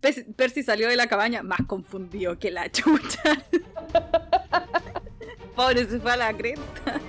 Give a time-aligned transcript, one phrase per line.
[0.00, 3.44] Percy salió de la cabaña más confundido que la chucha.
[5.56, 7.00] Pobre, se fue a la cresta.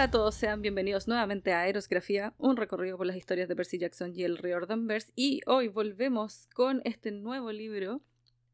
[0.00, 3.76] Hola a todos, sean bienvenidos nuevamente a Aerosgrafía, un recorrido por las historias de Percy
[3.76, 5.12] Jackson y el Riordanverse.
[5.14, 8.00] Y hoy volvemos con este nuevo libro,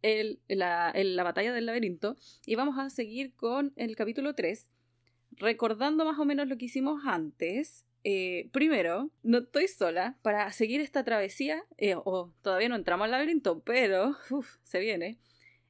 [0.02, 4.66] el, la, la, Batalla del Laberinto, y vamos a seguir con el capítulo 3,
[5.36, 7.84] recordando más o menos lo que hicimos antes.
[8.02, 13.12] Eh, primero, no estoy sola para seguir esta travesía, eh, o todavía no entramos al
[13.12, 14.16] laberinto, pero
[14.64, 15.16] se viene.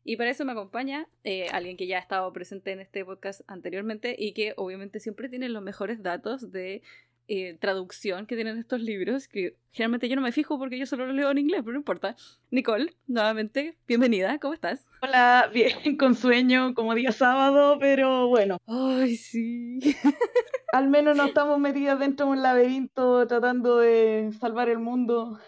[0.09, 3.41] Y para eso me acompaña eh, alguien que ya ha estado presente en este podcast
[3.49, 6.83] anteriormente y que obviamente siempre tiene los mejores datos de
[7.27, 11.07] eh, traducción que tienen estos libros, que generalmente yo no me fijo porque yo solo
[11.07, 12.15] los leo en inglés, pero no importa.
[12.53, 14.87] Nicole, nuevamente, bienvenida, ¿cómo estás?
[15.03, 18.59] Hola, bien, con sueño, como día sábado, pero bueno.
[18.69, 19.81] Ay, sí.
[20.73, 25.41] Al menos no estamos metidas dentro de un laberinto tratando de salvar el mundo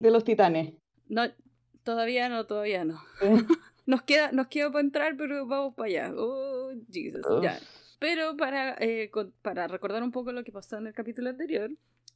[0.00, 0.74] de los titanes.
[1.08, 1.22] No,
[1.82, 3.00] todavía no, todavía no.
[3.92, 6.14] Nos queda, nos queda para entrar, pero vamos para allá.
[6.16, 7.60] Oh, Jesus, ya.
[7.98, 9.10] Pero para, eh,
[9.42, 11.70] para recordar un poco lo que pasó en el capítulo anterior,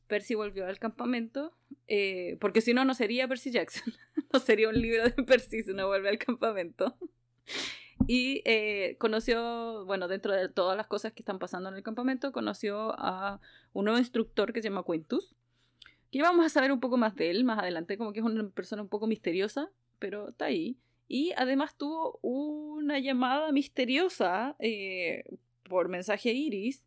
[0.07, 1.55] Percy volvió al campamento,
[1.87, 3.93] eh, porque si no, no sería Percy Jackson.
[4.33, 6.97] no sería un libro de Percy si no vuelve al campamento.
[8.09, 12.31] Y eh, conoció, bueno, dentro de todas las cosas que están pasando en el campamento,
[12.31, 13.41] conoció a
[13.73, 15.35] un nuevo instructor que se llama Quintus.
[16.11, 18.49] Que vamos a saber un poco más de él más adelante, como que es una
[18.51, 20.79] persona un poco misteriosa, pero está ahí.
[21.09, 25.25] Y además tuvo una llamada misteriosa eh,
[25.63, 26.85] por mensaje Iris,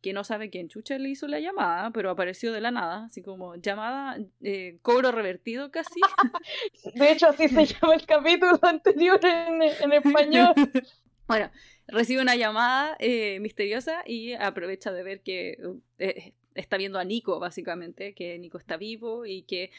[0.00, 3.22] que no sabe quién chucha le hizo la llamada, pero apareció de la nada, así
[3.22, 6.00] como llamada, eh, cobro revertido casi.
[6.94, 10.54] De hecho, así se llama el capítulo anterior en, español.
[11.28, 11.50] bueno,
[11.86, 15.58] recibe una llamada eh, misteriosa y aprovecha de ver que
[16.54, 19.70] está viendo a Nico, básicamente, que Nico está vivo y que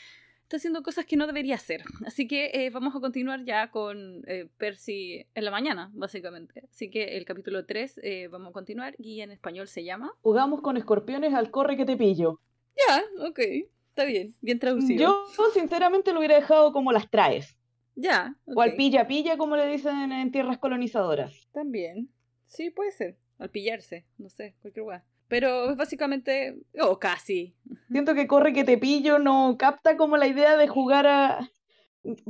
[0.52, 1.82] está haciendo cosas que no debería hacer.
[2.06, 6.68] Así que eh, vamos a continuar ya con eh, Percy en la mañana, básicamente.
[6.70, 10.12] Así que el capítulo 3 eh, vamos a continuar y en español se llama...
[10.22, 12.42] Jugamos con escorpiones al corre que te pillo.
[12.76, 13.40] Ya, ok.
[13.88, 15.00] Está bien, bien traducido.
[15.00, 17.58] Yo sinceramente lo hubiera dejado como las traes.
[17.96, 18.36] Ya.
[18.46, 21.48] O al pilla pilla, como le dicen en tierras colonizadoras.
[21.54, 22.10] También.
[22.46, 23.16] Sí, puede ser.
[23.40, 25.06] Al pillarse, no sé, cualquier lugar.
[25.32, 27.56] Pero es básicamente, o casi.
[27.90, 31.50] Siento que corre que te pillo no capta como la idea de jugar a,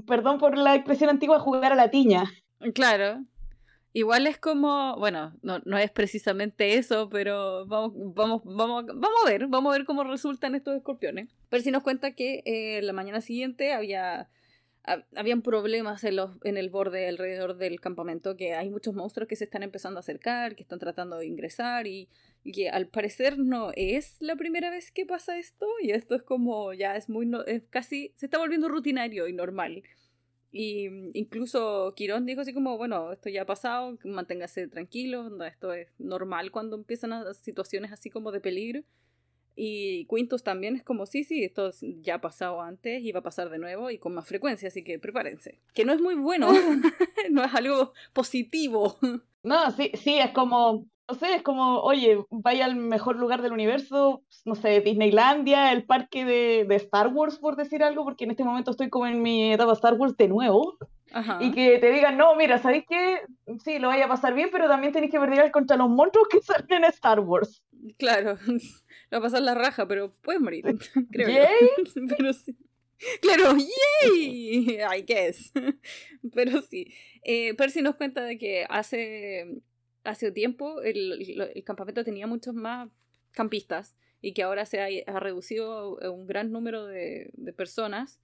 [0.06, 2.31] perdón por la expresión antigua, jugar a la tiña.
[2.75, 3.25] Claro.
[3.91, 9.29] Igual es como, bueno, no, no es precisamente eso, pero vamos, vamos, vamos, vamos a
[9.29, 11.28] ver, vamos a ver cómo resultan estos escorpiones.
[11.50, 14.29] Pero si nos cuenta que eh, la mañana siguiente había
[15.16, 19.35] habían problemas en, los, en el borde alrededor del campamento, que hay muchos monstruos que
[19.35, 22.09] se están empezando a acercar, que están tratando de ingresar y,
[22.44, 26.74] que al parecer no es la primera vez que pasa esto y esto es como
[26.74, 29.84] ya es muy, es casi, se está volviendo rutinario y normal.
[30.51, 35.88] Y incluso Quirón dijo así como, bueno, esto ya ha pasado, manténgase tranquilo, esto es
[35.97, 38.84] normal cuando empiezan a, situaciones así como de peligro.
[39.56, 43.24] Y Quintus también es como, sí, sí, esto ya ha pasado antes y va a
[43.24, 45.59] pasar de nuevo y con más frecuencia, así que prepárense.
[45.74, 46.50] Que no es muy bueno,
[47.31, 48.97] no es algo positivo.
[49.44, 53.51] No, sí, sí, es como, no sé, es como, oye, vaya al mejor lugar del
[53.51, 58.31] universo, no sé, Disneylandia, el parque de, de Star Wars, por decir algo, porque en
[58.31, 60.77] este momento estoy como en mi etapa Star Wars de nuevo.
[61.41, 63.19] Y que te digan, no, mira, ¿sabéis qué?
[63.61, 66.39] Sí, lo vaya a pasar bien, pero también tenéis que perder contra los monstruos que
[66.41, 67.61] salen en Star Wars.
[67.97, 68.38] Claro,
[69.13, 70.63] va a pasar la raja, pero puedes morir,
[71.11, 72.07] creo ¿Yay?
[72.17, 72.55] Pero sí.
[73.21, 75.51] Claro, yay, I guess.
[76.33, 76.94] Pero sí.
[77.23, 79.62] Eh, Percy nos cuenta de que hace,
[80.03, 82.89] hace tiempo el, el, campamento tenía muchos más
[83.31, 88.19] campistas y que ahora se ha, reducido un gran número de, de, personas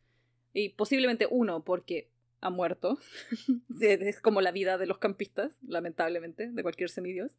[0.53, 2.09] y posiblemente uno porque
[2.41, 2.99] ha muerto.
[3.81, 7.37] es como la vida de los campistas, lamentablemente, de cualquier semidios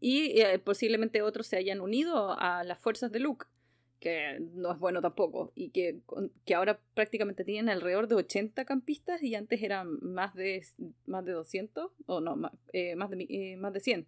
[0.00, 3.46] y eh, posiblemente otros se hayan unido a las fuerzas de Luke,
[4.00, 6.00] que no es bueno tampoco, y que,
[6.44, 10.66] que ahora prácticamente tienen alrededor de 80 campistas y antes eran más de,
[11.06, 14.06] más de 200, o no, más, eh, más, de, eh, más de 100.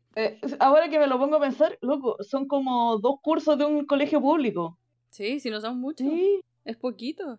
[0.59, 4.21] ahora que me lo pongo a pensar, loco, son como dos cursos de un colegio
[4.21, 4.79] público.
[5.11, 6.09] Sí, si no son muchos.
[6.65, 7.39] Es poquito.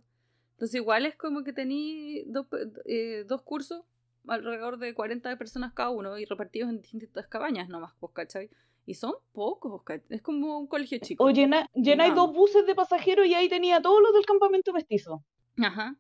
[0.54, 2.46] Entonces igual es como que tení dos,
[2.86, 3.84] eh, dos cursos
[4.28, 8.50] alrededor de 40 personas cada uno y repartidos en distintas cabañas nomás, pues, ¿cachai?
[8.86, 9.82] Y son pocos.
[10.10, 11.24] Es como un colegio chico.
[11.24, 15.24] O llena, llenáis dos buses de pasajeros y ahí tenía todos los del campamento mestizo.
[15.62, 15.96] Ajá.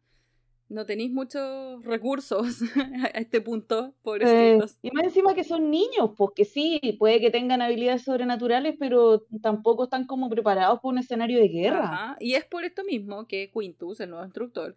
[0.69, 2.62] No tenéis muchos recursos
[3.03, 4.80] a este punto, Eh, pobrecitos.
[4.81, 9.25] y más encima que son niños, pues que sí, puede que tengan habilidades sobrenaturales, pero
[9.41, 11.83] tampoco están como preparados para un escenario de guerra.
[11.83, 12.18] Ajá.
[12.19, 14.75] Y es por esto mismo que Quintus, el nuevo instructor,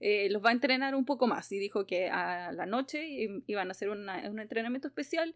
[0.00, 1.50] eh, los va a entrenar un poco más.
[1.50, 5.34] Y dijo que a la noche i- iban a hacer una- un entrenamiento especial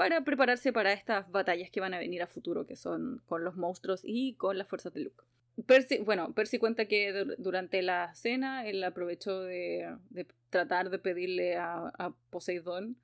[0.00, 3.54] para prepararse para estas batallas que van a venir a futuro, que son con los
[3.56, 5.22] monstruos y con las fuerzas de Luke.
[5.66, 10.98] Percy, bueno, Percy cuenta que dur- durante la cena él aprovechó de, de tratar de
[10.98, 12.96] pedirle a, a Poseidón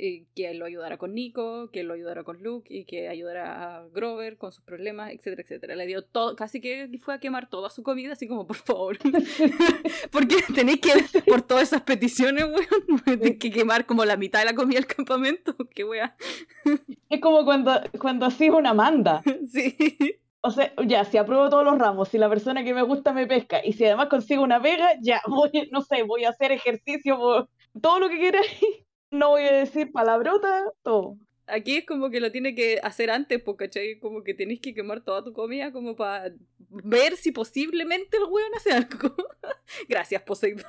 [0.00, 3.88] eh, que lo ayudara con Nico, que lo ayudara con Luke y que ayudara a
[3.88, 5.74] Grover con sus problemas, etcétera, etcétera.
[5.74, 8.98] Le dio todo, casi que fue a quemar toda su comida, así como por favor.
[10.12, 10.92] Porque tenéis que,
[11.26, 14.86] por todas esas peticiones, weón, tenéis que quemar como la mitad de la comida del
[14.86, 15.56] campamento.
[15.74, 16.16] Qué wea.
[17.08, 19.22] Es como cuando, cuando hacía una manda.
[19.50, 19.76] Sí.
[20.40, 23.26] O sea, ya, si apruebo todos los ramos, si la persona que me gusta me
[23.26, 27.18] pesca, y si además consigo una pega, ya, voy, no sé, voy a hacer ejercicio,
[27.18, 27.48] por
[27.80, 28.46] todo lo que quieras,
[29.10, 31.16] no voy a decir palabrota, todo.
[31.46, 33.98] Aquí es como que lo tiene que hacer antes, porque ¿cachai?
[33.98, 36.30] Como que tenéis que quemar toda tu comida como para
[36.68, 39.14] ver si posiblemente el weón hace algo.
[39.88, 40.66] Gracias, Poseidón.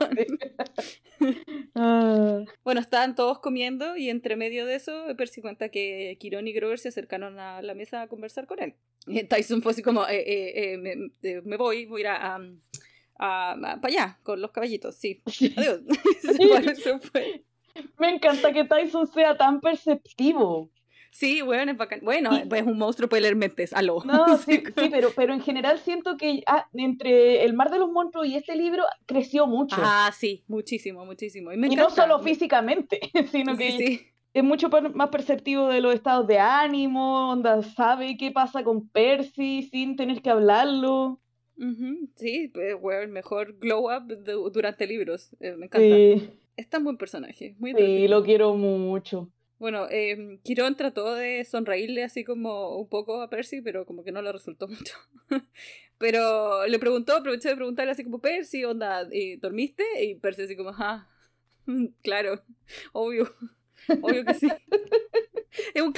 [1.76, 6.54] Ah, Bueno, estaban todos comiendo y entre medio de eso Percy cuenta que Quirón y
[6.54, 8.76] Grover se acercaron a la mesa a conversar con él.
[9.28, 12.40] Tyson fue así como, eh, eh, eh, me, me voy, voy a ir a,
[13.18, 15.22] para allá con los caballitos, sí.
[15.58, 15.82] Adiós.
[16.22, 17.42] se, se fue.
[18.00, 20.70] Me encanta que Tyson sea tan perceptivo.
[21.12, 22.02] Sí, bueno, es bacán.
[22.04, 24.02] Bueno, Y- pues es un monstruo, puede leer mentes, aló.
[24.06, 27.90] No, Sí, sí, pero, pero en general siento que ah, entre El Mar de los
[27.92, 29.76] Monstruos y este libro creció mucho.
[29.80, 31.52] Ah, sí, muchísimo, muchísimo.
[31.52, 33.00] Y, me y no solo físicamente,
[33.32, 34.02] sino que sí.
[34.34, 39.64] es mucho más perceptivo de los estados de ánimo, onda, sabe qué pasa con Percy
[39.64, 41.20] sin tener que hablarlo.
[41.58, 45.36] Ujú, Sí, pues, bueno, mejor glow up de- durante libros.
[45.42, 45.96] eh, me encanta.
[45.96, 46.30] Sí,
[46.60, 49.32] Es tan buen personaje, muy sí, lo quiero mucho.
[49.60, 54.12] Bueno, eh, Quirón trató de sonreírle así como un poco a Percy, pero como que
[54.12, 54.94] no le resultó mucho.
[55.98, 59.86] pero le preguntó, aprovechó de preguntarle así como, Percy, onda, ¿y ¿dormiste?
[60.04, 61.08] Y Percy así como, ah,
[62.04, 62.44] claro,
[62.92, 63.34] obvio,
[64.02, 64.50] obvio que sí.
[65.74, 65.94] es un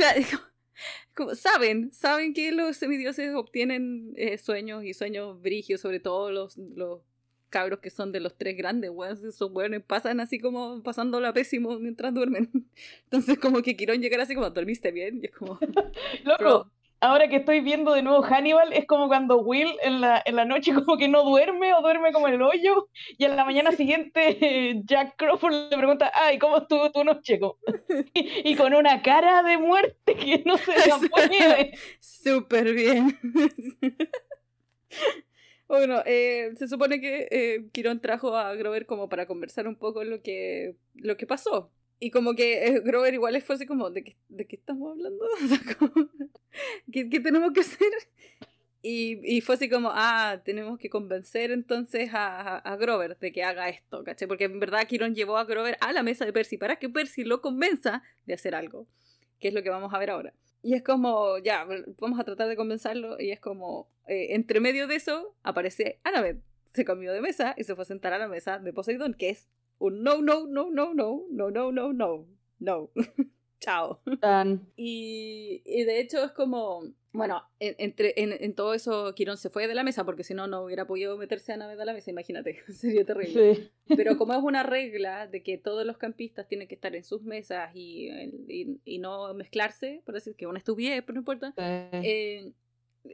[1.16, 6.56] como, saben, saben que los semidioses obtienen eh, sueños y sueños brígidos, sobre todo los,
[6.56, 7.02] los
[7.52, 9.20] cabros que son de los tres grandes, weón.
[9.28, 12.50] Esos weones pasan así como pasándola pésimo mientras duermen.
[13.04, 15.20] Entonces, como que Quirón llegar así como, ¿dormiste bien?
[15.22, 15.60] Y es como,
[16.24, 16.72] Loco, Bro.
[17.02, 20.46] ahora que estoy viendo de nuevo Hannibal, es como cuando Will en la, en la
[20.46, 22.88] noche como que no duerme o duerme como en el hoyo,
[23.18, 27.40] y en la mañana siguiente Jack Crawford le pregunta, ay, ¿cómo estuvo tu noche?
[28.14, 31.78] Y, y con una cara de muerte que no se la puede.
[32.00, 33.20] súper bien.
[35.72, 40.04] Bueno, eh, se supone que eh, Quirón trajo a Grover como para conversar un poco
[40.04, 41.72] lo que, lo que pasó.
[41.98, 45.26] Y como que eh, Grover igual fue así como, ¿de qué, de qué estamos hablando?
[45.46, 45.60] O sea,
[46.92, 47.88] ¿qué, qué tenemos que hacer?
[48.82, 53.32] Y, y fue así como, ah, tenemos que convencer entonces a, a, a Grover de
[53.32, 54.28] que haga esto, ¿cachai?
[54.28, 57.24] Porque en verdad Quirón llevó a Grover a la mesa de Percy para que Percy
[57.24, 58.88] lo convenza de hacer algo,
[59.40, 60.34] que es lo que vamos a ver ahora.
[60.64, 61.68] Y es como, ya,
[62.00, 63.20] vamos a tratar de convencerlo.
[63.20, 66.42] Y es como, eh, entre medio de eso, aparece Annabeth.
[66.74, 69.30] Se cambió de mesa y se fue a sentar a la mesa de Poseidón, que
[69.30, 72.28] es un no, no, no, no, no, no, no, no, no,
[72.60, 72.90] no.
[73.62, 74.02] Chao.
[74.76, 79.52] Y, y de hecho es como, bueno, en, entre, en, en todo eso Quirón se
[79.52, 81.94] fue de la mesa porque si no, no hubiera podido meterse a Annabeth a la
[81.94, 83.56] mesa, imagínate, sería terrible.
[83.56, 83.72] sí.
[83.96, 87.22] Pero como es una regla de que todos los campistas tienen que estar en sus
[87.22, 88.10] mesas y,
[88.48, 92.52] y, y no mezclarse, por decir que una estupidez, pero no importa, eh,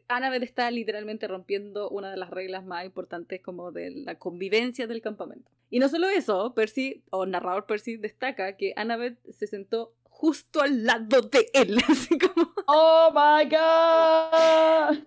[0.07, 5.01] Annabeth está literalmente rompiendo una de las reglas más importantes como de la convivencia del
[5.01, 5.51] campamento.
[5.69, 10.83] Y no solo eso, Percy, o narrador Percy, destaca que Annabeth se sentó justo al
[10.83, 14.97] lado de él, así como Oh my god.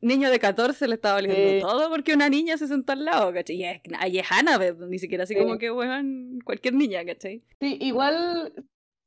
[0.00, 1.58] niño de 14 le estaba valiendo Sí.
[1.60, 3.56] todo porque una niña se sentó al lado, ¿cachai?
[3.56, 3.80] Y es,
[4.10, 5.40] y es Annabeth, ni siquiera así Sí.
[5.40, 7.42] como que, weón, cualquier niña, ¿cachai?
[7.60, 8.52] Sí, igual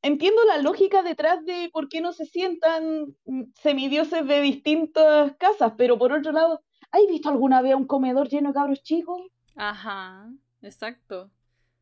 [0.02, 3.16] entiendo la lógica detrás de por qué no se sientan
[3.62, 6.62] semidioses de distintas casas, pero por otro lado,
[6.92, 9.22] ¿has visto alguna vez un comedor lleno de cabros chicos?
[9.56, 10.30] Ajá,
[10.62, 11.30] exacto.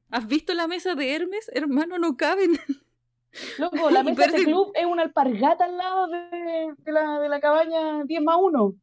[0.10, 1.50] ¿Has visto la mesa de Hermes?
[1.54, 2.52] Hermano, no caben.
[3.60, 7.40] Loco, la mesa de club es una alpargata al lado de, de la, de la
[7.40, 8.76] cabaña 10 más 1.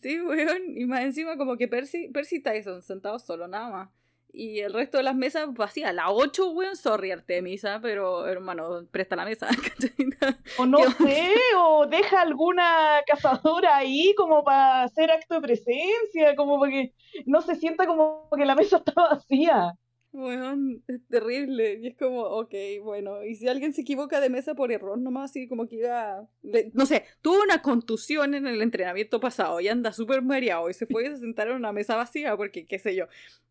[0.00, 0.62] Sí, weón.
[0.76, 3.90] Y más encima como que Percy, Percy y Tyson sentados solo, nada más.
[4.32, 5.94] y el resto de las mesas vacías.
[5.94, 9.48] La 8, weón, sorry Artemisa, pero hermano, presta la mesa.
[10.58, 16.58] o no sé, o deja alguna cazadora ahí como para hacer acto de presencia, como
[16.58, 16.94] para que
[17.26, 19.74] no se sienta como que la mesa está vacía.
[20.12, 21.78] Bueno, es terrible.
[21.80, 23.24] Y es como, ok, bueno.
[23.24, 26.28] Y si alguien se equivoca de mesa por error, nomás así como que iba.
[26.74, 30.86] no sé, tuvo una contusión en el entrenamiento pasado y anda súper mareado y se
[30.86, 33.06] fue a sentar en una mesa vacía porque, qué sé yo,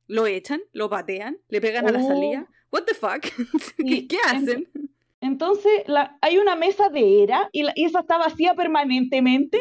[0.08, 2.48] lo echan, lo patean, le pegan a la salida.
[2.48, 2.78] Oh.
[2.78, 3.22] ¿What the fuck?
[3.78, 4.70] ¿Qué, hacen?
[5.20, 9.60] Entonces, la, hay una mesa de era y, y, esa está vacía permanentemente.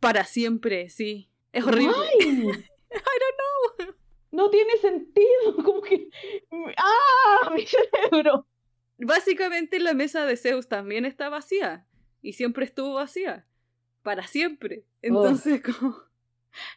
[0.00, 1.30] Para siempre, sí.
[1.52, 1.94] Es horrible.
[2.20, 3.95] I don't know
[4.36, 6.10] no tiene sentido, como que...
[6.76, 7.50] ¡Ah!
[7.54, 8.46] Mi cerebro.
[8.98, 11.86] Básicamente la mesa de Zeus también está vacía.
[12.20, 13.46] Y siempre estuvo vacía.
[14.02, 14.84] Para siempre.
[15.02, 15.96] Entonces, como...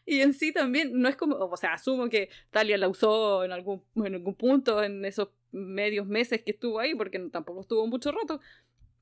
[0.06, 3.54] Y en sí también no es como, o sea, asumo que Talia la usó en
[3.54, 8.12] algún, en algún punto en esos medios meses que estuvo ahí, porque tampoco estuvo mucho
[8.12, 8.42] rato.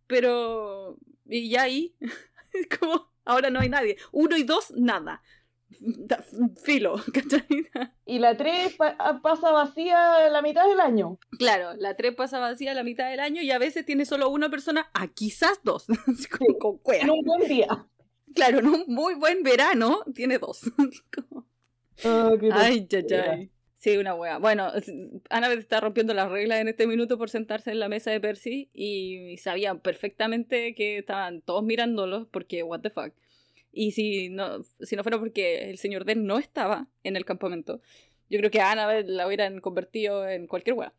[0.06, 1.96] Pero, y ya ahí,
[2.80, 3.98] como, ahora no hay nadie.
[4.12, 5.24] Uno y dos, nada
[6.64, 7.46] filo, ¿cachai?
[8.06, 8.78] Y la 3
[9.22, 11.20] pasa vacía la mitad del año.
[11.38, 14.50] Claro, la 3 pasa vacía la mitad del año y a veces tiene solo una
[14.50, 15.86] persona, a quizás dos,
[16.60, 17.88] con, En un buen día.
[18.34, 20.62] Claro, en un muy buen verano tiene dos.
[22.06, 23.52] Ah, ay, ay.
[23.74, 24.38] Sí, una wea.
[24.38, 24.72] Bueno,
[25.32, 28.70] Annabeth está rompiendo las reglas en este minuto por sentarse en la mesa de Percy
[28.72, 33.14] y sabían perfectamente que estaban todos mirándolos porque, what the fuck.
[33.78, 37.80] Y si no, si no fuera porque el señor Den no estaba en el campamento,
[38.28, 40.94] yo creo que a Annabeth la hubieran convertido en cualquier weá.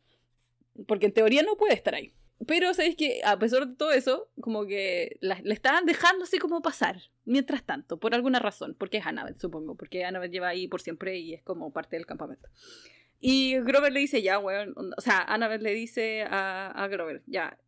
[0.87, 2.14] Porque en teoría no puede estar ahí.
[2.47, 6.62] Pero sabéis que a pesar de todo eso, como que le estaban dejando así como
[6.62, 8.76] pasar, mientras tanto, por alguna razón.
[8.78, 9.75] Porque es Annabeth, supongo.
[9.75, 12.49] Porque Annabeth lleva ahí por siempre y es como parte del campamento.
[13.18, 14.73] Y Grover le dice, ya, weón.
[14.97, 17.58] O sea, Annabeth le dice a, a Grover, ya,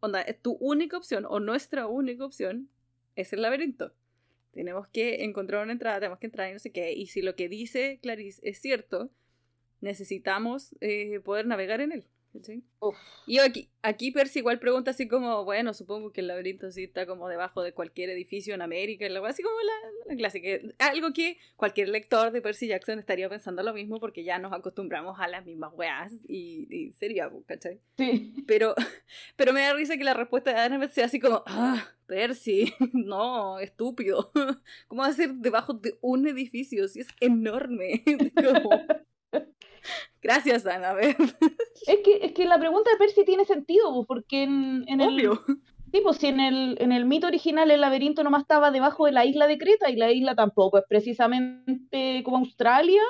[0.00, 2.70] onda, tu única opción o nuestra única opción
[3.14, 3.92] es el laberinto
[4.54, 6.92] tenemos que encontrar una entrada, tenemos que entrar y no sé qué.
[6.92, 9.10] Y si lo que dice Clarice es cierto,
[9.80, 12.04] necesitamos eh, poder navegar en él.
[13.26, 17.06] Y aquí, aquí Percy igual pregunta así como, bueno, supongo que el laberinto sí está
[17.06, 20.48] como debajo de cualquier edificio en América, así como la, la clásica.
[20.78, 25.18] Algo que cualquier lector de Percy Jackson estaría pensando lo mismo porque ya nos acostumbramos
[25.20, 27.80] a las mismas weas y, sería, ¿cachai?
[27.96, 28.34] Sí.
[28.46, 28.74] Pero,
[29.36, 33.58] pero me da risa que la respuesta de Annabeth sea así como, ah, Percy, no,
[33.58, 34.30] estúpido.
[34.88, 38.02] ¿Cómo va a ser debajo de un edificio si es enorme?
[38.34, 38.70] como...
[40.22, 40.94] Gracias, Ana.
[41.86, 45.30] Es que, es que la pregunta de Percy tiene sentido, porque en, en el.
[45.92, 49.12] Sí, pues si en el, en el mito original el laberinto nomás estaba debajo de
[49.12, 53.02] la isla de Creta y la isla tampoco es precisamente como Australia.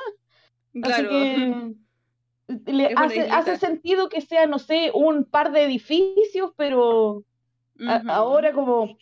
[0.72, 0.92] Claro.
[0.92, 1.74] Así que
[2.72, 7.24] le hace, hace, sentido que sea, no sé, un par de edificios, pero
[8.08, 8.98] ahora como,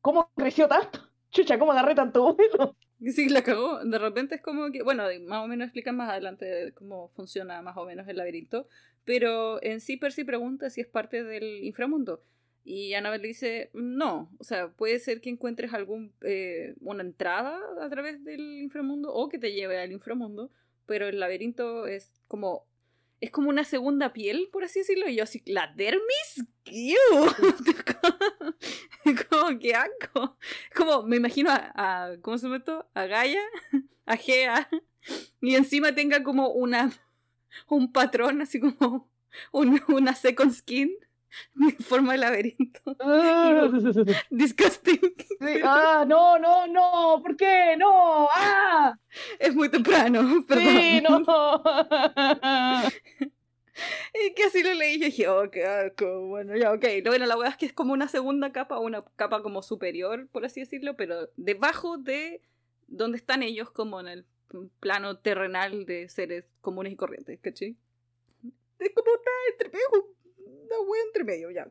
[0.00, 1.00] ¿cómo creció tanto?
[1.30, 2.74] Chucha, ¿cómo agarré tanto vuelo?
[3.14, 3.84] Sí, la cagó.
[3.84, 7.76] De repente es como que, bueno, más o menos explican más adelante cómo funciona más
[7.76, 8.68] o menos el laberinto,
[9.04, 12.22] pero en sí Percy pregunta si es parte del inframundo.
[12.62, 17.88] Y Annabelle dice, no, o sea, puede ser que encuentres algún, eh, una entrada a
[17.88, 20.50] través del inframundo o que te lleve al inframundo,
[20.84, 22.66] pero el laberinto es como
[23.20, 25.08] es como una segunda piel, por así decirlo.
[25.08, 26.44] Y yo así, ¿la dermis?
[29.28, 30.38] como que hago.
[30.74, 33.42] Como me imagino a, ¿cómo se llama A Gaia,
[34.06, 34.68] a Gea,
[35.40, 36.92] y encima tenga como una,
[37.68, 39.10] un patrón, así como
[39.52, 40.90] una second skin.
[41.60, 42.80] En forma de laberinto.
[43.02, 43.68] Ah.
[44.30, 45.00] Disgusting.
[45.64, 47.76] Ah, no, no, no, ¿por qué?
[47.78, 48.94] No, ah.
[49.38, 50.66] Es muy temprano, perdón.
[50.66, 51.22] Sí, no.
[54.36, 56.26] que así lo leí y dije, oh, qué asco.
[56.26, 56.84] Bueno, ya, ok.
[57.04, 60.44] Bueno, la verdad es que es como una segunda capa, una capa como superior, por
[60.44, 62.42] así decirlo, pero debajo de
[62.88, 64.26] donde están ellos, como en el
[64.80, 67.76] plano terrenal de seres comunes y corrientes, ¿cachai?
[68.78, 69.70] Es como está entre
[71.06, 71.66] entre medio, ya.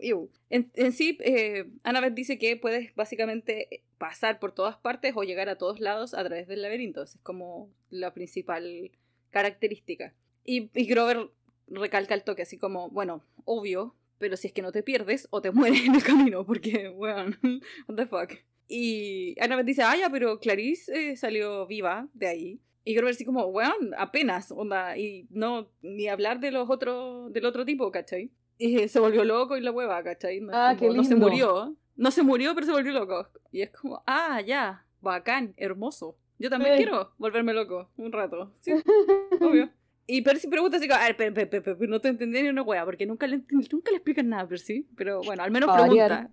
[0.49, 5.49] En, en, sí, eh, Annabeth dice que puedes básicamente pasar por todas partes o llegar
[5.49, 7.03] a todos lados a través del laberinto.
[7.03, 8.91] es como la principal
[9.29, 10.13] característica.
[10.43, 11.29] Y, y Grover
[11.69, 15.41] recalca el toque, así como, bueno, obvio, pero si es que no te pierdes o
[15.41, 17.35] te mueres en el camino, porque, bueno,
[17.87, 18.33] what the fuck.
[18.67, 22.61] Y Annabeth dice, ah, ya, pero Clarice eh, salió viva de ahí.
[22.83, 27.45] Y Grover así como, bueno, apenas, onda, y no, ni hablar de los otros, del
[27.45, 28.31] otro tipo, ¿cachai?
[28.57, 30.41] Y se volvió loco y la hueva, ¿cachai?
[30.41, 31.75] No, ah, qué no se murió.
[31.95, 33.27] No se murió, pero se volvió loco.
[33.51, 36.17] Y es como, ah, ya, bacán, hermoso.
[36.37, 38.53] Yo también quiero volverme loco un rato.
[38.61, 38.71] Sí,
[39.41, 39.69] obvio.
[40.11, 43.43] Y Percy pregunta así, a ver, no te entendí ni una wea, porque nunca le,
[43.71, 44.87] nunca le explican nada a Percy.
[44.97, 46.31] Pero bueno, al menos pregunta.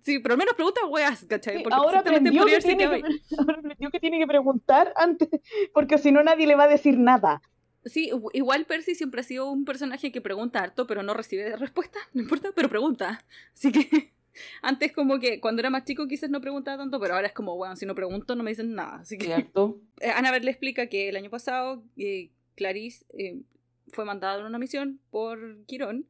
[0.00, 1.62] Sí, pero al menos pregunta weas, ¿cachai?
[1.62, 3.02] Porque ahora, aprendió que, tiene que,
[3.38, 5.28] ahora aprendió que tiene que preguntar antes,
[5.72, 7.40] porque si no nadie le va a decir nada.
[7.84, 12.00] Sí, igual Percy siempre ha sido un personaje que pregunta harto, pero no recibe respuesta,
[12.14, 13.24] no importa, pero pregunta.
[13.54, 14.12] Así que
[14.62, 17.56] antes como que cuando era más chico quizás no preguntaba tanto, pero ahora es como,
[17.56, 18.96] bueno, si no pregunto no me dicen nada.
[18.96, 19.78] Así que Cierto.
[20.16, 23.40] Annabeth le explica que el año pasado eh, Clarice eh,
[23.88, 26.06] fue mandada en una misión por Quirón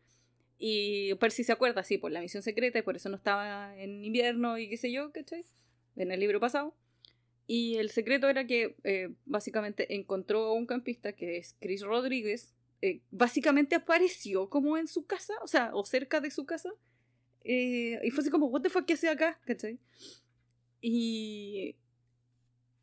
[0.65, 4.05] y Percy se acuerda, sí, por la misión secreta y por eso no estaba en
[4.05, 5.45] invierno y qué sé yo, ¿cachai?
[5.97, 6.77] En el libro pasado.
[7.49, 12.55] Y el secreto era que eh, básicamente encontró a un campista que es Chris Rodríguez.
[12.81, 16.71] Eh, básicamente apareció como en su casa, o sea, o cerca de su casa.
[17.43, 19.41] Eh, y fue así como, ¿What the fuck qué hace acá?
[19.45, 19.81] ¿cachai?
[20.81, 21.75] Y.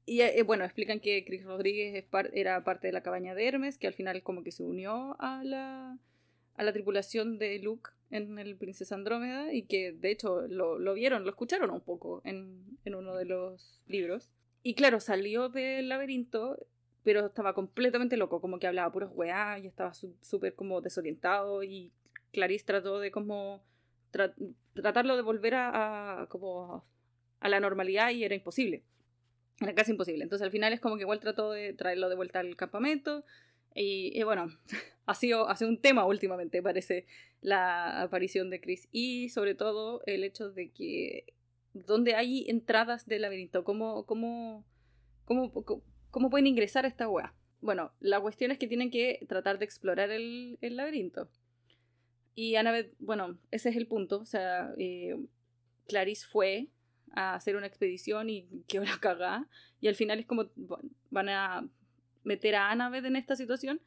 [0.09, 3.93] Y bueno, explican que Chris Rodríguez era parte de la cabaña de Hermes, que al
[3.93, 5.99] final como que se unió a la
[6.59, 11.23] a la tripulación de Luke en el Princesa Andrómeda y que de hecho lo, vieron,
[11.23, 14.29] lo escucharon un poco en, uno de los libros.
[14.61, 16.57] Y claro, salió del laberinto,
[17.03, 21.93] pero estaba completamente loco, como que hablaba puras weá y estaba súper como desorientado y
[22.33, 23.63] Clarice trató de como
[24.73, 26.83] tratarlo de volver a, como
[27.39, 28.83] a la normalidad y era imposible.
[29.61, 30.23] Era casi imposible.
[30.23, 33.25] Entonces al final es como que igual trató de traerlo de vuelta al campamento
[33.75, 34.47] y, bueno,
[35.05, 37.05] ha sido, ha sido un tema últimamente, parece,
[37.41, 38.87] la aparición de Chris.
[38.91, 41.25] Y sobre todo el hecho de que
[41.73, 44.65] donde hay entradas del laberinto, ¿cómo, cómo,
[45.25, 45.51] cómo,
[46.09, 47.33] cómo pueden ingresar a esta wea?
[47.61, 51.29] Bueno, la cuestión es que tienen que tratar de explorar el, el laberinto.
[52.35, 54.19] Y Annabeth, bueno, ese es el punto.
[54.19, 55.17] O sea, eh,
[55.87, 56.69] Clarice fue
[57.13, 59.47] a hacer una expedición y quedó la cagada.
[59.81, 60.45] Y al final es como
[61.09, 61.67] van a
[62.23, 63.81] meter a Annabeth en esta situación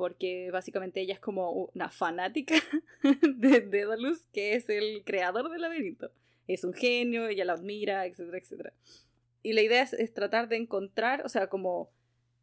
[0.00, 2.54] porque básicamente ella es como una fanática
[3.22, 6.10] de Daedalus, que es el creador del laberinto.
[6.48, 8.72] Es un genio, ella la admira, etcétera, etcétera.
[9.42, 11.90] Y la idea es, tratar de encontrar, o sea, como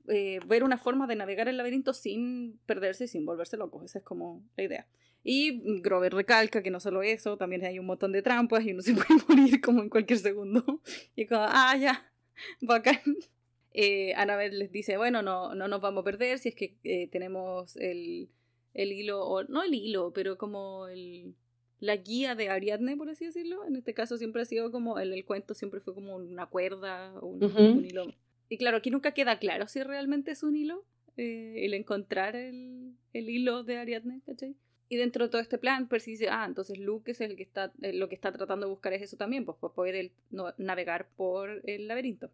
[0.08, 3.84] eh, ver una forma de navegar el laberinto sin perderse, sin volverse loco.
[3.84, 4.88] Esa es como la idea.
[5.30, 8.82] Y Grover recalca que no solo eso, también hay un montón de trampas y uno
[8.82, 10.63] se puede morir como en cualquier segundo.
[11.18, 12.10] Y como, ah, ya,
[12.62, 13.02] bacán
[13.74, 17.10] eh, Annabeth les dice, bueno, no, no nos vamos a perder si es que eh,
[17.12, 18.30] tenemos el,
[18.74, 21.36] el, hilo, o no el hilo, pero como el,
[21.82, 23.66] la guía de Ariadne, por así decirlo.
[23.66, 27.13] En este caso siempre ha sido como, el, el cuento siempre fue como una cuerda,
[27.20, 28.13] o un, hilo.
[28.48, 30.86] Y claro, aquí nunca queda claro si realmente es un hilo,
[31.18, 34.56] eh, el encontrar el, el, hilo de Ariadne, ¿cachai?
[34.89, 37.73] Y dentro de todo este plan, Percy dice, ah, entonces Luke es el que está,
[37.82, 40.12] eh, lo que está tratando de buscar es eso también, pues para poder
[40.58, 42.32] navegar por el laberinto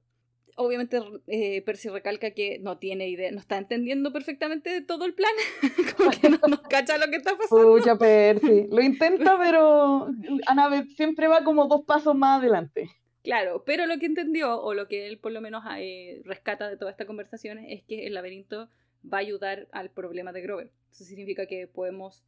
[0.55, 5.31] obviamente eh, Percy recalca que no tiene idea, no está entendiendo perfectamente todo el plan,
[5.97, 7.75] como que no, nos cacha lo que está pasando.
[7.75, 10.07] Pucha Percy, lo intenta, pero
[10.47, 12.89] Annabeth siempre va como dos pasos más adelante.
[13.23, 16.77] Claro, pero lo que entendió, o lo que él por lo menos eh, rescata de
[16.77, 18.69] toda esta conversación, es que el laberinto
[19.11, 20.71] va a ayudar al problema de Grover.
[20.91, 22.23] Eso significa que podemos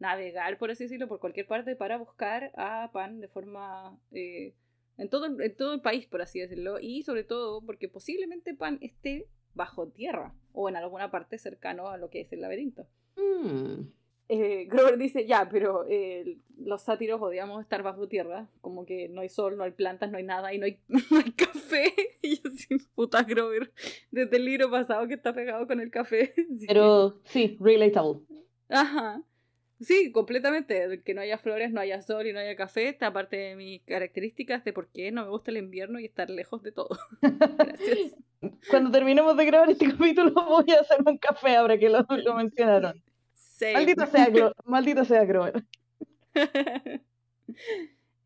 [0.00, 3.98] navegar, por así decirlo, por cualquier parte para buscar a Pan de forma...
[4.12, 4.54] Eh,
[4.98, 8.78] en todo, en todo el país, por así decirlo, y sobre todo porque posiblemente Pan
[8.82, 12.86] esté bajo tierra o en alguna parte cercano a lo que es el laberinto.
[13.16, 13.88] Mm.
[14.28, 19.22] Eh, Grover dice, ya, pero eh, los sátiros odiamos estar bajo tierra, como que no
[19.22, 21.92] hay sol, no hay plantas, no hay nada y no hay, no hay café.
[22.22, 23.72] Y yo así, puta Grover,
[24.10, 26.34] desde el libro pasado que está pegado con el café.
[26.68, 28.20] Pero sí, relatable.
[28.68, 29.22] Ajá.
[29.80, 31.02] Sí, completamente.
[31.02, 32.88] Que no haya flores, no haya sol y no haya café.
[32.88, 36.28] Esta parte de mis características de por qué no me gusta el invierno y estar
[36.28, 36.98] lejos de todo.
[37.22, 38.14] Gracias.
[38.68, 43.02] Cuando terminemos de grabar este capítulo voy a hacer un café ahora que lo, mencionaron.
[43.74, 45.64] Maldito sea, maldito sea Grover.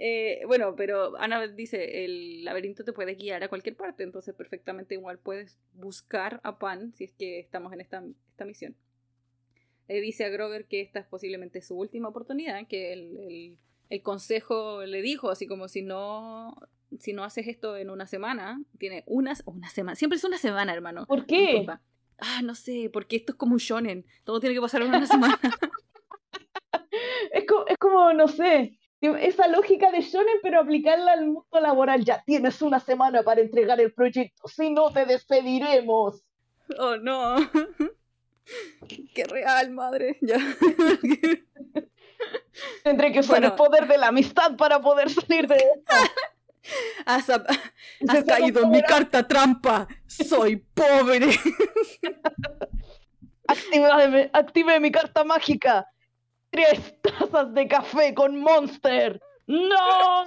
[0.00, 4.94] Eh, bueno, pero Ana dice, el laberinto te puede guiar a cualquier parte, entonces perfectamente
[4.96, 8.74] igual puedes buscar a Pan si es que estamos en esta, esta misión
[9.88, 13.58] le dice a Grover que esta es posiblemente su última oportunidad, que el,
[14.02, 16.56] consejo le dijo, así como si no,
[16.98, 20.72] si no haces esto en una semana, tiene unas, una semana, siempre es una semana,
[20.72, 21.06] hermano.
[21.06, 21.64] ¿Por qué?
[22.18, 25.06] ah, no sé, porque esto es como un shonen, todo tiene que pasar en una
[25.06, 25.38] semana.
[27.32, 28.76] es, como, es como, no sé,
[29.12, 32.04] esa lógica de shonen, pero aplicarla al mundo laboral.
[32.04, 36.22] Ya tienes una semana para entregar el proyecto, si no te despediremos.
[36.78, 37.36] Oh, no.
[39.14, 40.18] Qué real, madre.
[40.20, 40.36] Ya.
[42.82, 45.94] Tendré que usar el poder de la amistad para poder salir de esto.
[47.06, 47.26] Has,
[48.26, 49.86] caído en mi carta trampa.
[50.06, 51.28] Soy pobre.
[53.46, 55.86] Active, active mi carta mágica.
[56.48, 59.20] Tres tazas de café con Monster.
[59.46, 60.24] ¡No!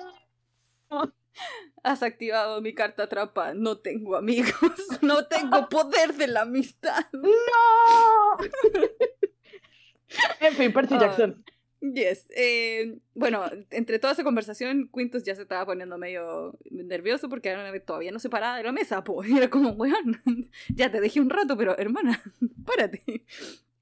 [1.88, 3.54] Has activado mi carta trampa.
[3.54, 4.52] No tengo amigos.
[5.02, 7.06] No tengo poder de la amistad.
[7.13, 8.38] ¡No!
[10.47, 11.00] en fin, Percy Ah.
[11.00, 11.43] Jackson.
[11.80, 12.26] Yes.
[12.36, 17.86] eh, bueno, entre toda esa conversación, Quintus ya se estaba poniendo medio nervioso porque Annabeth
[17.86, 19.30] todavía no se paraba de la mesa, pues.
[19.30, 20.19] Y era como, weón,
[20.76, 22.21] ya te dejé un rato, pero hermana,
[22.65, 23.23] párate.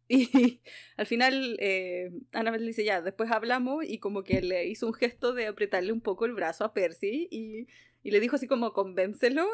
[0.07, 0.59] Y
[0.97, 4.93] al final, eh, Annabeth le dice, ya, después hablamos y como que le hizo un
[4.93, 7.67] gesto de apretarle un poco el brazo a Percy y,
[8.05, 9.47] y le dijo así como, convéncelo.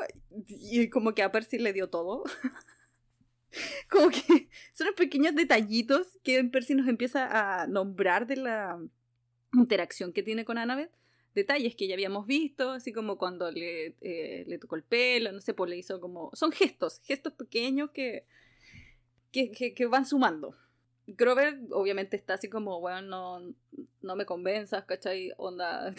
[0.46, 2.26] Y como que a Percy le dio todo.
[3.90, 8.78] como que son los pequeños detallitos que Percy nos empieza a nombrar de la
[9.54, 10.92] interacción que tiene con Annabeth.
[11.34, 15.40] Detalles que ya habíamos visto, así como cuando le, eh, le tocó el pelo, no
[15.40, 16.30] sé, pues le hizo como...
[16.34, 18.26] Son gestos, gestos pequeños que,
[19.32, 20.58] que, que, que van sumando.
[21.08, 23.56] Grover obviamente está así como, bueno, no,
[24.02, 25.32] no me convenzas, ¿cachai?
[25.38, 25.96] Onda,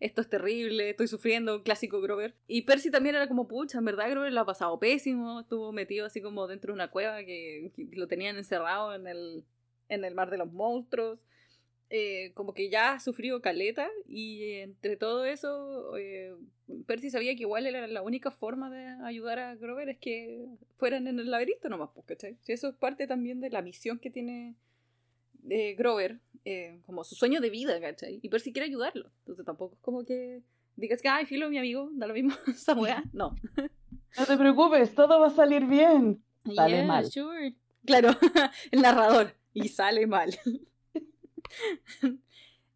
[0.00, 2.34] esto es terrible, estoy sufriendo, clásico Grover.
[2.46, 6.06] Y Percy también era como, pucha, en verdad Grover lo ha pasado pésimo, estuvo metido
[6.06, 9.44] así como dentro de una cueva que, que lo tenían encerrado en el,
[9.88, 11.18] en el mar de los monstruos.
[11.92, 16.36] Eh, como que ya ha sufrido caleta y entre todo eso eh,
[16.86, 21.08] Percy sabía que igual era la única forma de ayudar a Grover es que fueran
[21.08, 22.36] en el laberinto nomás, pues, ¿cachai?
[22.42, 24.54] Si eso es parte también de la misión que tiene
[25.48, 28.18] eh, Grover, eh, como su sueño de vida, ¿cachai?
[28.22, 30.42] Y Percy quiere ayudarlo, entonces tampoco es como que
[30.76, 33.34] digas que, ay, filo, mi amigo, da lo mismo esa weá, no.
[34.18, 36.22] No te preocupes, todo va a salir bien.
[36.54, 37.10] Sale Yeah, mal.
[37.10, 37.54] sure.
[37.84, 38.10] Claro,
[38.70, 39.34] el narrador.
[39.54, 40.30] Y sale mal.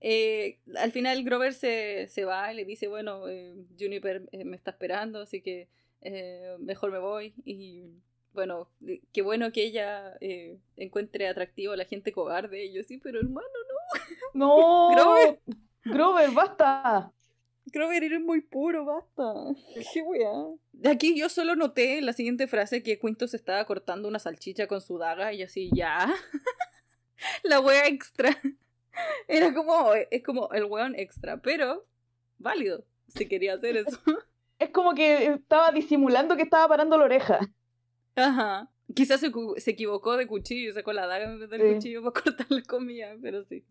[0.00, 4.72] Eh, al final Grover se, se va y le dice, bueno, eh, Juniper me está
[4.72, 5.68] esperando, así que
[6.60, 7.32] mejor me voy.
[7.44, 7.84] Y
[8.34, 12.66] bueno, eh, qué bueno que ella eh, encuentre atractivo a la gente cobarde.
[12.66, 13.46] Y yo sí, pero hermano,
[14.34, 14.90] No.
[14.92, 15.40] Grover.
[15.84, 17.12] Grover, basta.
[17.66, 19.32] Grover, eres muy puro, basta.
[19.92, 20.30] Qué weá.
[20.72, 24.66] De aquí yo solo noté en la siguiente frase que Quintus estaba cortando una salchicha
[24.66, 26.12] con su daga y así, ya.
[27.42, 28.36] la wea extra.
[29.28, 31.86] Era como, es como el weón extra, pero
[32.38, 34.00] válido si quería hacer eso.
[34.58, 37.40] Es como que estaba disimulando que estaba parando la oreja.
[38.16, 38.70] Ajá.
[38.94, 41.74] Quizás se, se equivocó de cuchillo, sacó la daga en vez del Sí.
[41.74, 43.64] cuchillo para cortar la comida, pero sí.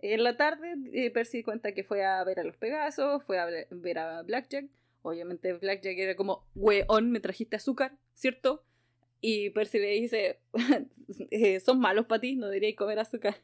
[0.00, 3.46] En la tarde, eh, Percy cuenta que fue a ver a los Pegasos, fue a
[3.46, 4.66] ver- ver a Blackjack.
[5.02, 8.64] Obviamente Blackjack era como, weón, me trajiste azúcar, ¿cierto?
[9.20, 10.40] Y Percy le dice,
[11.30, 13.36] eh, son malos para ti, no deberíais comer azúcar.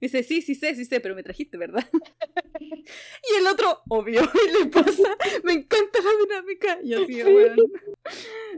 [0.00, 1.84] Dice, sí, sí sé, sí sé, pero me trajiste, ¿verdad?
[2.60, 6.78] y el otro, obvio, y le pasa, me encanta la dinámica.
[6.82, 7.22] Y así, Sí.
[7.22, 7.56] weón,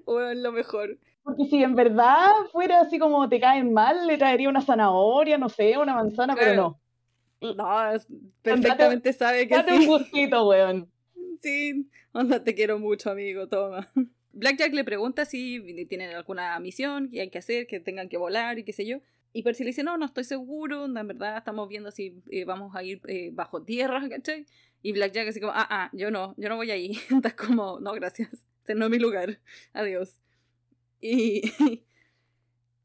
[0.06, 0.98] weón, lo mejor.
[1.22, 5.48] Porque si en verdad fuera así como te caen mal, le traería una zanahoria, no
[5.48, 6.80] sé, una manzana, pero no.
[7.54, 7.92] No,
[8.42, 9.86] perfectamente sabe que Date un sí.
[9.86, 10.90] gustito, weón.
[11.40, 13.88] Sí, onda, te quiero mucho, amigo, toma.
[14.32, 18.58] Blackjack le pregunta si tienen alguna misión que hay que hacer, que tengan que volar
[18.58, 18.98] y qué sé yo.
[19.38, 22.74] Y Percy le dice, no, no estoy seguro, en verdad estamos viendo si eh, vamos
[22.74, 24.46] a ir eh, bajo tierra, ¿cachai?
[24.82, 26.98] Y Blackjack así como, ah, ah, yo no, yo no voy ahí.
[27.16, 29.38] Estás como, no, gracias, este no es mi lugar,
[29.72, 30.18] adiós.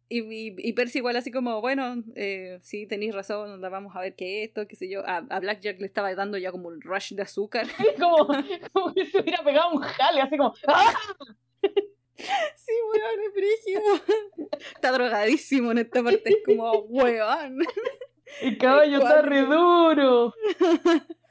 [0.10, 4.44] Y, y, Percy igual así como, bueno, eh, sí, tenéis razón, vamos a ver qué
[4.44, 5.02] es esto, qué sé yo.
[5.08, 7.66] A, a Blackjack le estaba dando ya como un rush de azúcar.
[8.00, 8.28] Como,
[8.72, 10.94] como se hubiera pegado un jale, así como, ¡ah!
[12.17, 13.82] Sí, weón, es brígido.
[14.76, 17.60] Está drogadísimo en esta parte, es como, weón.
[18.41, 20.34] El caballo está re duro.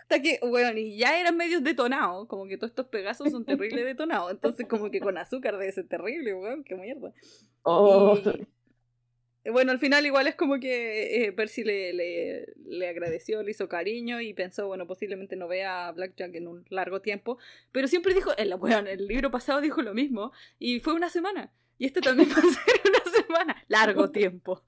[0.01, 3.85] Hasta que, weón, y ya eran medio detonados, como que todos estos pegazos son terribles
[3.85, 7.12] detonados, entonces como que con azúcar debe ser terrible, weón, qué mierda.
[7.62, 8.47] Oh, Y,
[9.51, 13.69] bueno, al final igual es como que eh, Percy le, le, le agradeció, le hizo
[13.69, 17.39] cariño y pensó, bueno, posiblemente no vea a Blackjack en un largo tiempo,
[17.73, 21.53] pero siempre dijo, el, weón, el libro pasado dijo lo mismo y fue una semana.
[21.79, 23.65] Y este también va a ser una semana.
[23.67, 24.63] Largo tiempo.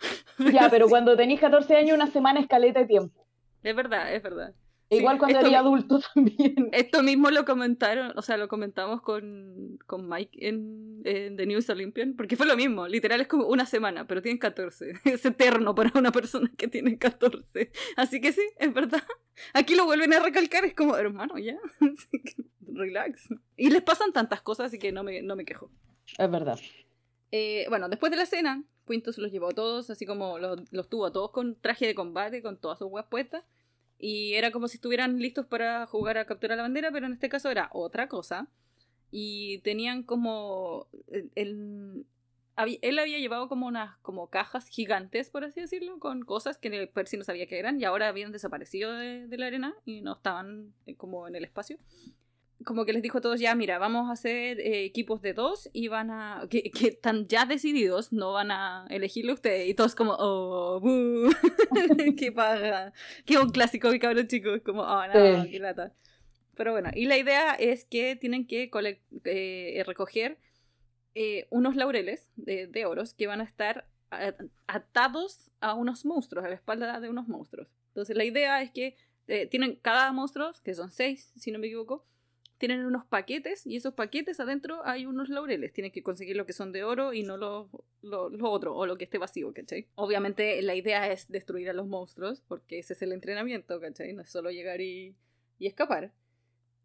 [0.53, 3.25] ya, pero cuando tenéis 14 años, una semana es caleta de tiempo.
[3.63, 4.55] Es verdad, es verdad.
[4.95, 6.69] Sí, Igual cuando esto eres mi- adulto también.
[6.73, 11.69] Esto mismo lo comentaron, o sea, lo comentamos con, con Mike en, en The News
[11.71, 14.93] Olympian, porque fue lo mismo, literal es como una semana, pero tienen 14.
[15.05, 17.71] Es eterno para una persona que tiene 14.
[17.97, 19.03] Así que sí, es verdad.
[19.53, 21.59] Aquí lo vuelven a recalcar, es como, hermano, ya,
[22.61, 23.29] relax.
[23.57, 25.71] Y les pasan tantas cosas, así que no me, no me quejo.
[26.19, 26.59] Es verdad.
[27.31, 30.89] Eh, bueno, después de la cena, Quintus los llevó a todos, así como los, los
[30.89, 33.43] tuvo a todos con traje de combate, con todas sus huevas puestas.
[34.07, 37.31] Y era como si estuvieran listos para jugar a capturar la bandera, pero en este
[37.31, 38.49] caso era otra cosa.
[39.11, 40.89] Y tenían como.
[41.35, 42.05] Él
[42.55, 47.25] había llevado como unas como cajas gigantes, por así decirlo, con cosas que Percy no
[47.25, 51.27] sabía que eran y ahora habían desaparecido de, la arena y no estaban eh, como
[51.27, 51.79] en el espacio.
[52.65, 55.69] Como que les dijo a todos, ya, mira, vamos a hacer eh, equipos de dos
[55.73, 56.47] y van a...
[56.49, 59.69] Que, están ya decididos, no van a elegirle ustedes.
[59.69, 60.81] Y todos como, oh,
[62.17, 62.93] qué paga.
[63.27, 65.93] Qué un clásico de cabrón chicos, como, oh, no, qué lata.
[66.55, 68.71] Pero bueno, y la idea es que tienen que
[69.25, 70.39] eh, recoger
[71.15, 73.89] eh, unos laureles de, oros que van a estar
[74.67, 77.69] atados a unos monstruos, a la espalda de unos monstruos.
[77.89, 81.67] Entonces la idea es que eh, tienen cada monstruo, que son seis, si no me
[81.67, 82.05] equivoco,
[82.67, 85.75] tienen unos paquetes y esos paquetes adentro hay unos laureles.
[85.75, 87.69] Tienen que conseguir lo que son de oro y no lo,
[88.01, 89.87] lo, otro, o lo que esté vacío, ¿cachai?
[89.97, 94.15] Obviamente la idea es destruir a los monstruos, porque ese es el entrenamiento, ¿cachai?
[94.15, 95.15] No es solo llegar y,
[95.59, 96.13] y escapar.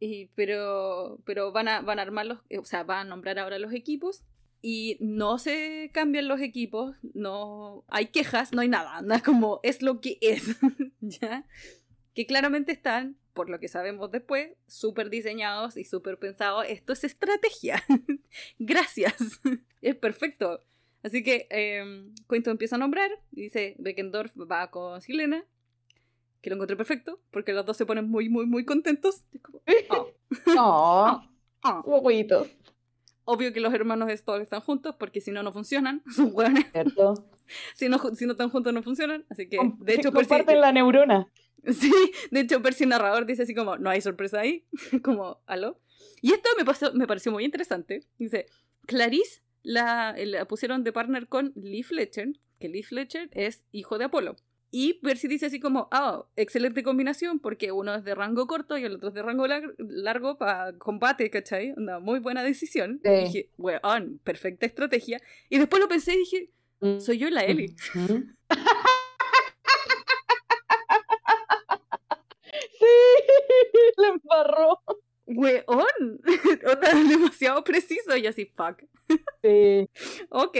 [0.01, 3.57] Y, pero pero van, a, van a armar los, o sea, van a nombrar ahora
[3.57, 4.25] los equipos
[4.61, 9.81] y no se cambian los equipos, no hay quejas, no hay nada, nada como es
[9.81, 10.57] lo que es,
[10.99, 11.45] ¿ya?
[12.13, 16.65] Que claramente están, por lo que sabemos después, súper diseñados y súper pensados.
[16.67, 17.83] Esto es estrategia.
[18.59, 19.15] Gracias.
[19.81, 20.63] es perfecto.
[21.03, 25.45] Así que eh, empieza a nombrar y dice, Beckendorf va con Silena
[26.41, 29.23] que lo encontré perfecto, porque los dos se ponen muy, muy, muy contentos.
[29.89, 30.13] oh.
[30.57, 31.21] oh.
[31.63, 32.47] oh.
[33.25, 36.01] Obvio que los hermanos todos están juntos, porque si no, no funcionan.
[36.15, 36.65] Son hueones.
[36.71, 37.29] Cierto.
[37.75, 39.25] si, no, si no están juntos, no funcionan.
[39.29, 41.27] Así que, de hecho, comparten la neurona.
[41.73, 41.91] Sí,
[42.31, 44.65] de hecho, Percy narrador dice así como, no hay sorpresa ahí.
[45.03, 45.79] como, ¿aló?
[46.21, 48.05] Y esto me, pasó, me pareció muy interesante.
[48.17, 48.47] Dice,
[48.85, 54.05] Clarice la, la pusieron de partner con Lee Fletcher, que Lee Fletcher es hijo de
[54.05, 54.35] Apolo.
[54.71, 58.83] Y Percy dice así como, ah, excelente combinación, porque uno es de rango corto y
[58.83, 61.73] el otro es de rango largo para combate, ¿cachai?
[61.75, 63.01] Una muy buena decisión.
[63.03, 65.19] Y dije, weón, perfecta estrategia.
[65.49, 66.49] Y después lo pensé y dije,
[66.99, 67.75] soy yo la Ellie.
[67.77, 68.25] sí,
[73.99, 74.79] le embarró.
[75.25, 76.21] Weón,
[77.09, 78.83] demasiado preciso y así, fuck.
[79.43, 79.87] Sí.
[80.29, 80.57] ok,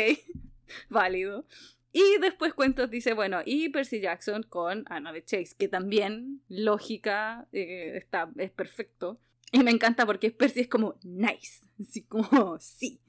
[0.90, 1.46] válido.
[1.92, 7.94] Y después Cuentos dice, bueno, y Percy Jackson con de Chase, que también, lógica, eh,
[7.96, 9.20] está, es perfecto.
[9.52, 13.02] Y me encanta porque Percy es como, nice, así como, sí.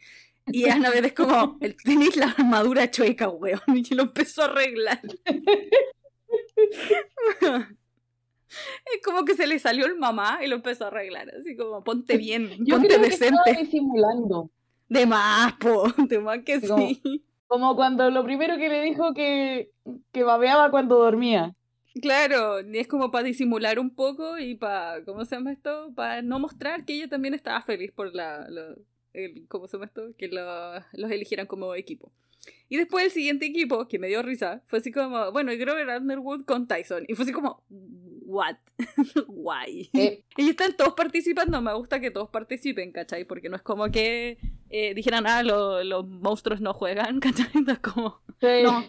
[0.46, 5.02] Y Annabeth es como, tenéis la armadura chueca, weón, y lo empezó a arreglar.
[8.94, 11.82] es como que se le salió el mamá y lo empezó a arreglar, así como,
[11.84, 13.56] ponte bien, ponte decente.
[13.58, 14.50] disimulando.
[14.88, 17.22] De más, po, de más que sí.
[17.46, 19.70] Como cuando lo primero que le dijo que,
[20.12, 21.54] que babeaba cuando dormía.
[22.00, 25.92] Claro, es como para disimular un poco y para, ¿cómo se llama esto?
[25.94, 28.46] Para no mostrar que ella también estaba feliz por la,
[29.12, 30.14] el, ¿cómo se llama esto?
[30.16, 32.12] Que los eligieran como equipo.
[32.68, 35.88] Y después el siguiente equipo, que me dio risa, fue así como, bueno, y Grover
[35.88, 37.04] Underwood con Tyson.
[37.08, 38.56] Y fue así como, what?
[39.28, 39.90] Why?
[40.36, 43.24] Y están todos participando, me gusta que todos participen, ¿cachai?
[43.24, 44.38] Porque no es como que
[44.70, 47.48] eh, dijeran, ah, los monstruos no juegan, ¿cachai?
[47.66, 48.84] Es como, no,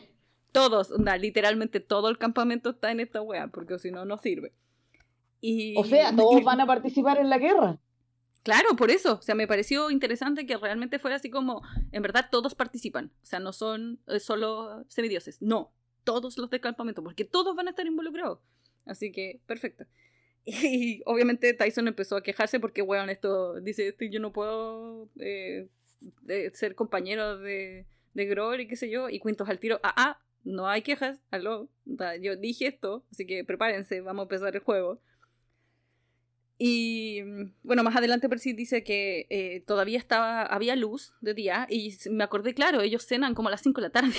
[0.51, 4.53] todos, literalmente todo el campamento está en esta wea, porque si no, no sirve.
[5.41, 7.79] Y, o sea, todos van a participar en la guerra.
[8.43, 9.13] Claro, por eso.
[9.19, 13.11] O sea, me pareció interesante que realmente fuera así como, en verdad, todos participan.
[13.21, 15.41] O sea, no son eh, solo semidioses.
[15.41, 15.73] No,
[16.03, 18.39] todos los del campamento, porque todos van a estar involucrados.
[18.85, 19.85] Así que, perfecto.
[20.43, 25.69] Y obviamente Tyson empezó a quejarse porque, bueno, esto dice, esto yo no puedo eh,
[26.53, 29.07] ser compañero de, de Grover y qué sé yo.
[29.07, 31.69] Y Quintos al tiro, ah, ah, no hay quejas, aló.
[32.21, 34.99] Yo dije esto, así que prepárense, vamos a empezar el juego.
[36.63, 41.65] Y mm, bueno, más adelante Percy dice que eh, todavía estaba, había luz de día
[41.67, 44.13] y me acordé, claro, ellos cenan como a las 5 de la tarde.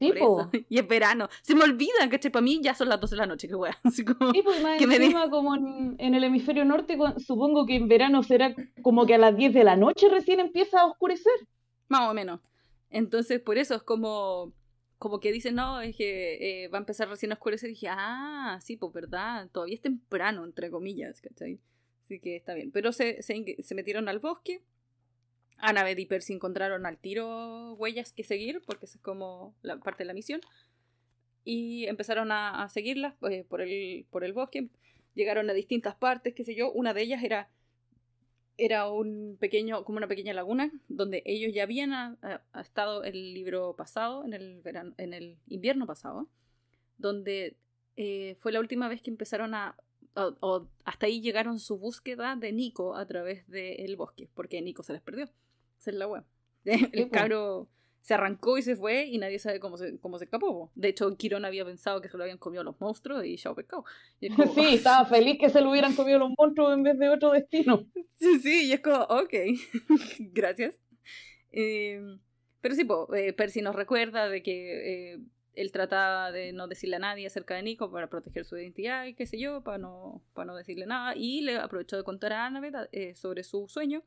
[0.70, 1.28] y es verano.
[1.42, 2.32] Se me olvida, ¿cachai?
[2.32, 3.76] Para mí ya son las 12 de la noche, qué wea.
[3.84, 7.76] Así como, sí, pues más que encima, como en, en, el hemisferio norte, supongo que
[7.76, 11.46] en verano será como que a las 10 de la noche recién empieza a oscurecer.
[11.88, 12.40] Más o menos.
[12.88, 14.54] Entonces, por eso es como
[14.98, 17.70] como que dicen, no, es que eh, va a empezar recién a oscurecer.
[17.70, 21.60] Y dije, ah, sí, pues verdad, todavía es temprano, entre comillas, ¿cachai?
[22.04, 22.70] Así que está bien.
[22.72, 24.62] Pero se, se, metieron al bosque.
[25.58, 30.08] Annabeth y Percy encontraron al tiro huellas que seguir, porque es como la parte de
[30.08, 30.40] la misión.
[31.44, 34.68] Y empezaron a, a seguirlas pues, por, el, por el bosque.
[35.14, 36.72] Llegaron a distintas partes, qué sé yo.
[36.72, 37.48] Una de ellas era
[38.58, 42.18] era un pequeño, como una pequeña laguna, donde ellos ya habían
[42.60, 46.28] estado el libro pasado, en el, verano, en el invierno pasado,
[46.98, 47.56] donde
[47.96, 49.76] eh, fue la última vez que empezaron a,
[50.14, 54.92] o, hasta ahí llegaron su búsqueda de Nico a través del bosque, porque Nico se
[54.92, 55.24] les perdió.
[55.78, 56.24] Esa es la web.
[56.64, 57.68] El cabro
[58.06, 60.70] se arrancó y se fue y nadie sabe cómo se, cómo se escapó.
[60.76, 63.84] De hecho, Quirón había pensado que se lo habían comido los monstruos y ya pescado.
[64.54, 67.84] sí, estaba feliz que se lo hubieran comido los monstruos en vez de otro destino.
[68.18, 69.34] Sí, sí, y es como, ok,
[70.32, 70.80] gracias.
[71.50, 72.18] Em,
[72.62, 75.20] pero sí, eh, Percy nos recuerda de que eh,
[75.52, 79.14] él trataba de no decirle a nadie acerca de Nico para proteger su identidad y
[79.14, 81.14] qué sé yo, para no, para no decirle nada.
[81.14, 84.02] Y le aprovechó de contar a Annabeth eh, sobre su sueño,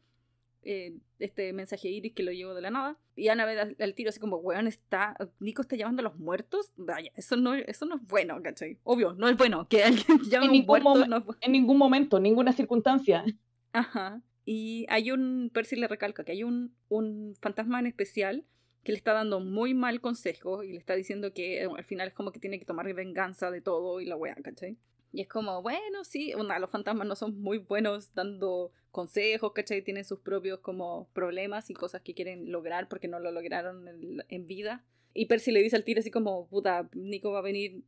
[0.63, 2.97] eh, este mensaje iris que lo llevó de la nada.
[3.15, 6.71] Y Annabeth al, tiro así como, weón, está, Nico está llamando a los muertos.
[6.75, 8.77] Vaya, eso no, eso no es bueno, ¿cachai?
[8.83, 11.37] Obvio, no es bueno que alguien llame a un muerto.
[11.41, 13.25] En ningún momento, en ninguna circunstancia.
[13.73, 14.21] Ajá.
[14.45, 18.45] Y hay un, Percy le recalca que hay un, un fantasma en especial
[18.83, 22.07] que le está dando muy mal consejo y le está diciendo que eh, al final
[22.07, 24.77] es como que tiene que tomar venganza de todo y la weá, ¿cachai?
[25.11, 29.83] Y es como, bueno, sí, una, los fantasmas no son muy buenos dando consejos, ¿cachai?
[29.83, 33.87] Tienen sus propios como problemas y cosas que quieren lograr porque no lo lograron
[34.27, 34.85] en, vida.
[35.13, 37.83] Y Percy le dice al tiro así como, puta, Nico va a venir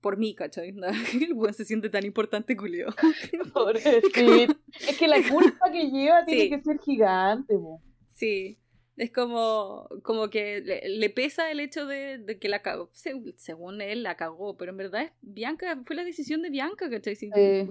[0.00, 0.74] por mí, ¿cachai?
[1.28, 2.88] El buen se siente tan importante, Julio.
[4.88, 7.80] es que la culpa que lleva tiene que ser gigante, bo.
[8.14, 8.58] Sí,
[8.96, 12.90] es como, como que le, pesa el hecho de, que la cagó.
[12.92, 17.16] según él, la cagó, pero en verdad es Bianca, fue la decisión de Bianca, ¿cachai?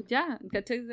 [0.08, 0.86] Ya, ¿cachai?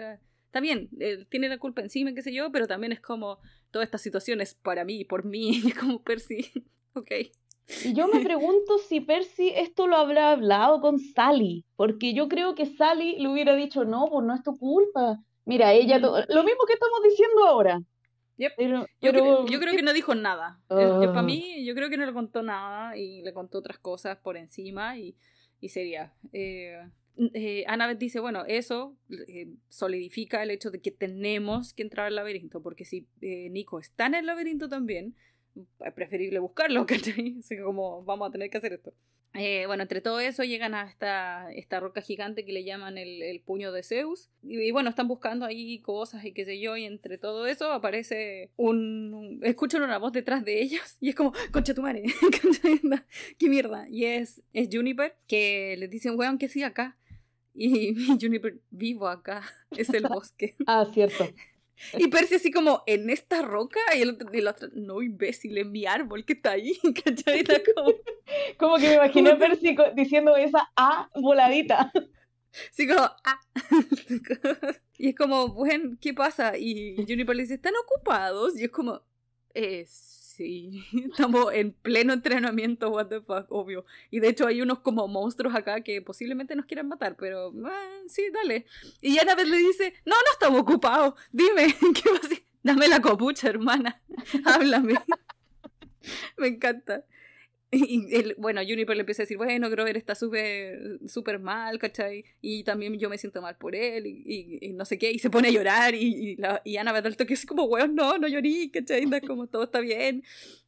[0.47, 3.39] Está bien, él tiene la culpa encima, qué sé yo, pero también es como
[3.71, 6.51] toda esta situación es para mí, por mí, como Percy.
[6.95, 7.11] ok.
[7.85, 12.55] Y yo me pregunto si Percy esto lo habrá hablado con Sally, porque yo creo
[12.55, 15.23] que Sally le hubiera dicho, no, pues no es tu culpa.
[15.45, 16.03] Mira, ella, mm.
[16.03, 17.83] lo mismo que estamos diciendo ahora
[18.41, 20.61] yo, creo, que no dijo nada.
[20.69, 21.23] para ah.
[21.23, 24.97] mí, yo creo que no le contó nada y le contó otras cosas por encima
[24.99, 25.17] y,
[25.61, 26.13] y sería.
[26.33, 26.81] Eh,
[27.35, 32.17] eh, Annabeth dice, bueno, eso eh, solidifica el hecho de que tenemos que entrar al
[32.17, 35.15] laberinto, porque si eh, Nico está en el laberinto también,
[35.55, 37.37] es preferible buscarlo, ¿cachai?
[37.41, 38.95] Así como vamos a tener que hacer esto.
[39.35, 43.41] Eh, bueno, entre todo eso llegan a esta, esta roca gigante que le llaman el,
[43.45, 44.29] puño de Zeus.
[44.43, 46.77] Y, bueno, están buscando ahí cosas y qué sé yo.
[46.77, 49.41] Y entre todo eso aparece un.
[49.43, 50.97] escuchan una voz detrás de ellos.
[51.01, 52.05] Y es como, concha tu madre.
[53.39, 53.87] ¿Qué mierda?
[53.89, 56.97] Y es, es Juniper que les dicen, weón, que sí acá.
[57.55, 59.43] Y, y Juniper, vivo acá.
[59.71, 60.57] Es el bosque.
[60.67, 61.29] ah, cierto.
[61.99, 63.81] Y Percy así como, ¿en esta roca?
[63.97, 67.45] Y el otro, y otro no imbécil, en mi árbol que está ahí, ¿cachai?
[67.75, 67.93] Como...
[68.59, 71.91] como que me imaginé a Percy diciendo esa A voladita.
[72.73, 73.41] Sí, como, ah.
[74.99, 76.59] y es como, bueno, ¿qué pasa?
[76.59, 78.59] Y Juniper le dice, ¿están ocupados?
[78.59, 79.03] Y es como,
[79.55, 80.20] es
[81.11, 83.85] Estamos en pleno entrenamiento, what the obvio.
[84.11, 88.05] Y de hecho hay unos como monstruos acá que posiblemente nos quieran matar, pero eh,
[88.09, 88.67] sí, dale.
[89.01, 92.35] Y vez le dice, no, no estamos ocupados, dime, ¿qué pasa?
[92.63, 94.01] Dame la copucha, hermana,
[94.45, 94.95] háblame.
[96.37, 97.05] Me encanta.
[97.73, 102.25] Y el, bueno, Juniper le empieza a decir, bueno, Grover está súper súper mal, ¿cachai?
[102.41, 105.49] Y también yo me siento mal por él, y, no sé qué, y se pone
[105.49, 108.71] a llorar, y, y, la, y Ana el toque es como, weón, no, no llorí,
[108.71, 109.09] ¿cachai?
[109.25, 110.25] como todo está bien,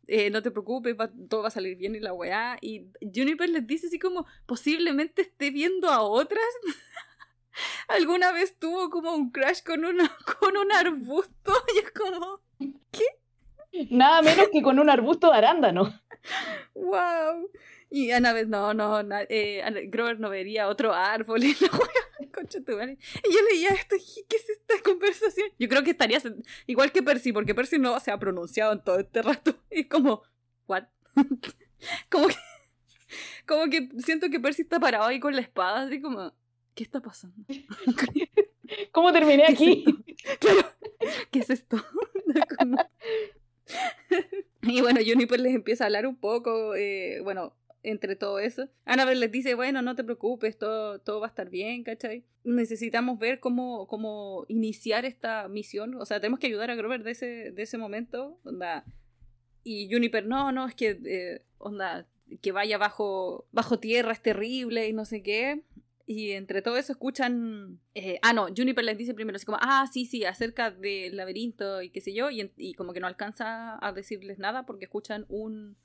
[0.09, 0.97] eh, no te preocupes,
[1.29, 2.59] todo va a salir bien y la weá.
[2.61, 6.45] Y Juniper les dice así como, posiblemente esté viendo a otras.
[7.89, 10.11] ¿Alguna vez tuvo como un crash con, una,
[10.41, 11.53] con un arbusto?
[11.75, 12.41] Y es como,
[12.91, 13.87] ¿qué?
[13.91, 15.99] Nada menos que con un arbusto de arándano.
[16.75, 17.51] ¡Wow!
[17.91, 21.43] Y Annabeth, no, no, eh, Grover no vería otro árbol
[22.33, 22.99] concha tu madre.
[23.29, 25.49] Y yo leía esto y ¿qué es esta conversación?
[25.59, 26.21] Yo creo que estaría
[26.67, 29.57] igual que Percy, porque Percy no se ha pronunciado en todo este rato.
[29.71, 30.23] Y como,
[30.67, 30.85] ¿what?
[32.11, 32.37] como que,
[33.47, 36.35] como que siento que Percy está parado ahí con la espada, así como,
[36.75, 37.45] ¿qué está pasando?
[38.91, 39.85] ¿Cómo terminé aquí?
[40.41, 40.73] claro,
[41.31, 41.77] ¿qué es esto?
[44.63, 48.69] Y bueno, Juniper les empieza a hablar un poco, eh, bueno, entre todo eso.
[48.85, 52.25] Annabelle les dice, bueno, no te preocupes, todo, todo va a estar bien, ¿cachai?
[52.45, 57.11] Necesitamos ver cómo, cómo iniciar esta misión, o sea, tenemos que ayudar a Grover de
[57.13, 58.85] ese, de ese momento, onda.
[59.65, 62.07] Y Juniper, no, no, es que, eh, onda,
[62.41, 65.63] que vaya bajo, bajo tierra es terrible y no sé qué.
[66.07, 67.81] Y entre todo eso escuchan.
[67.95, 71.83] Eh, ah, no, Juniper les dice primero así como, ah, sí, sí, acerca del laberinto
[71.83, 72.29] y qué sé yo.
[72.31, 75.77] Y, como que no alcanza a decirles nada porque escuchan un,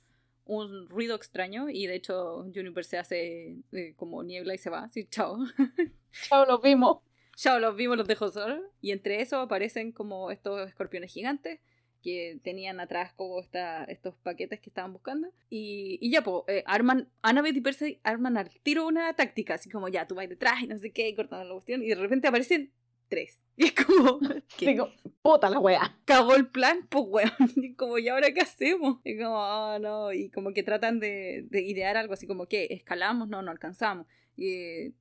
[0.44, 1.68] un ruido extraño.
[1.70, 4.84] Y de hecho, Juniper se hace eh, como niebla y se va.
[4.84, 5.38] Así, chao.
[6.28, 6.98] Chao, los vimos.
[7.36, 8.60] Chao, los vimos, los dejo solos.
[8.80, 11.60] Y entre eso aparecen como estos escorpiones gigantes
[12.02, 15.28] que tenían atrás como esta, estos paquetes que estaban buscando.
[15.50, 19.68] Y, y ya, pues, eh, arman, Annabeth y Percy arman al tiro una táctica, así
[19.68, 21.94] como ya, tú vas detrás y no sé qué, y cortando la cuestión, y de
[21.94, 22.72] repente aparecen
[23.08, 23.42] tres.
[23.60, 24.20] Y es como.
[24.60, 24.88] Digo,
[25.20, 25.98] puta la wea.
[26.04, 27.32] Cagó el plan, pues weón.
[27.56, 29.00] Y como, ¿y ahora qué hacemos?
[29.02, 30.12] Y como, ah, no.
[30.12, 32.68] Y como que tratan de, de idear algo así como, ¿qué?
[32.70, 33.28] ¿Escalamos?
[33.28, 34.06] No, no alcanzamos.
[34.36, 34.92] Y eh,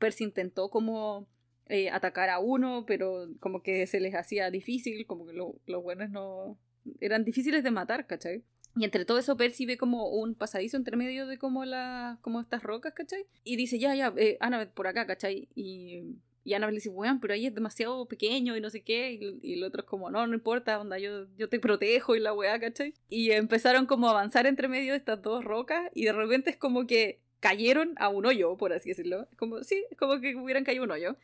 [0.00, 1.28] Percy intentó como
[1.70, 5.82] eh, atacar a uno, pero como que se les hacía difícil, como que lo- los
[5.82, 6.58] buenos no...
[7.00, 8.42] Eran difíciles de matar, ¿cachai?
[8.76, 12.40] Y entre todo eso Percy ve como un pasadizo entre medio de como, la, como
[12.40, 13.26] estas rocas, ¿cachai?
[13.44, 15.48] Y dice, ya, ya, eh, Annabeth por acá, ¿cachai?
[15.54, 19.12] Y, y Annabeth le dice, weón, pero ahí es demasiado pequeño y no sé qué.
[19.12, 22.20] Y, y el otro es como, no, no importa, onda, yo, yo te protejo y
[22.20, 22.94] la weá, ¿cachai?
[23.08, 26.56] Y empezaron como a avanzar entre medio de estas dos rocas y de repente es
[26.56, 29.26] como que cayeron a un hoyo, por así decirlo.
[29.36, 31.16] Como, sí, como que hubieran caído un hoyo.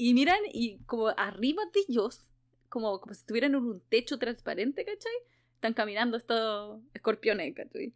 [0.00, 2.22] Y miran y como arriba de ellos,
[2.70, 5.12] como, como si estuvieran en un techo transparente, ¿cachai?
[5.56, 7.92] Están caminando estos escorpiones, ¿cachai?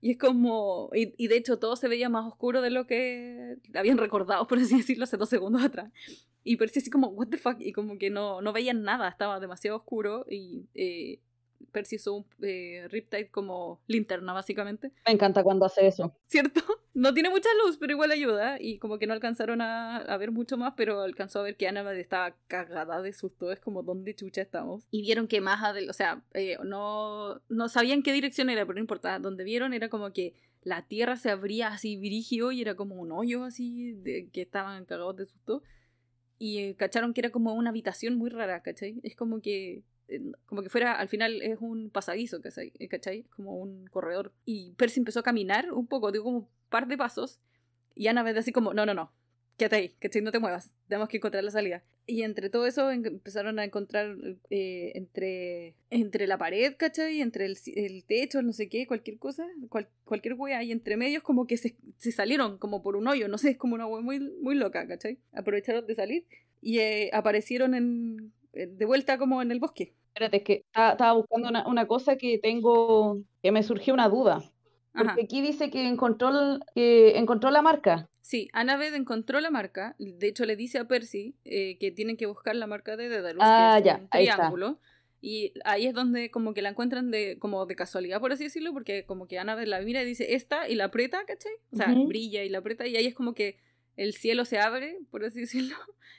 [0.00, 0.90] Y es como.
[0.92, 4.58] Y, y de hecho todo se veía más oscuro de lo que habían recordado, por
[4.58, 5.92] así decirlo, hace dos segundos atrás.
[6.42, 7.60] Y Percy así como, ¿What the fuck?
[7.60, 10.26] Y como que no, no veían nada, estaba demasiado oscuro.
[10.28, 11.20] Y eh,
[11.72, 14.92] Percy un eh, Riptide como linterna, básicamente.
[15.06, 16.14] Me encanta cuando hace eso.
[16.26, 16.60] ¿cierto?
[16.96, 18.56] No tiene mucha luz, pero igual ayuda.
[18.60, 21.66] Y como que no alcanzaron a, a ver mucho más, pero alcanzó a ver que
[21.66, 23.50] Annabeth estaba cagada de susto.
[23.50, 24.86] Es como, ¿dónde chucha estamos?
[24.92, 28.74] Y vieron que más adelante, o sea, eh, no, no sabían qué dirección era, pero
[28.74, 29.18] no importa.
[29.18, 33.10] Donde vieron era como que la tierra se abría así virigio y era como un
[33.10, 35.62] hoyo así, de, que estaban cagados de susto.
[36.38, 39.00] Y eh, cacharon que era como una habitación muy rara, ¿cachai?
[39.02, 39.82] Es como que
[40.46, 42.40] como que fuera, al final es un pasadizo.
[42.78, 43.24] Eh, ¿cachai?
[43.36, 44.32] Como un corredor.
[44.44, 47.40] Y Percy empezó a caminar un poco, digo como un par de pasos,
[47.94, 49.12] y Annabeth así como, no, no, no,
[49.56, 50.22] quédate ahí, ¿cachai?
[50.22, 51.82] No te muevas, tenemos que encontrar la salida.
[52.06, 54.14] Y entre todo eso empezaron a encontrar
[54.50, 57.22] eh, entre, entre la pared, ¿cachai?
[57.22, 61.46] Entre el, techo, no sé qué, cualquier cosa, cual- cualquier wea, y entre medios como
[61.46, 61.76] que se,
[62.12, 65.18] salieron como por un hoyo, no sé, es como una wea muy, muy loca, ¿cachai?
[65.32, 66.26] Aprovecharon de salir
[66.60, 69.94] y eh, aparecieron en, eh, de vuelta como en el bosque.
[70.08, 74.36] Espérate, es que estaba, buscando una, una cosa que tengo, que me surgió una duda.
[74.92, 75.04] Ajá.
[75.06, 76.30] Porque aquí dice que encontró,
[76.74, 78.08] que encontró la marca.
[78.20, 79.96] Sí, Annabeth encontró la marca.
[79.98, 83.42] De hecho, le dice a Percy eh, que tienen que buscar la marca de Daedalus,
[83.44, 84.36] Ah, que es ya, un ahí está.
[84.36, 84.78] triángulo.
[85.20, 88.72] Y ahí es donde como que la encuentran de, como de casualidad, por así decirlo,
[88.72, 91.52] porque como que Annabeth la mira y dice esta y la aprieta, ¿cachai?
[91.72, 93.56] O sea, brilla y la aprieta y ahí es como que
[93.96, 95.76] el cielo se abre, por así decirlo,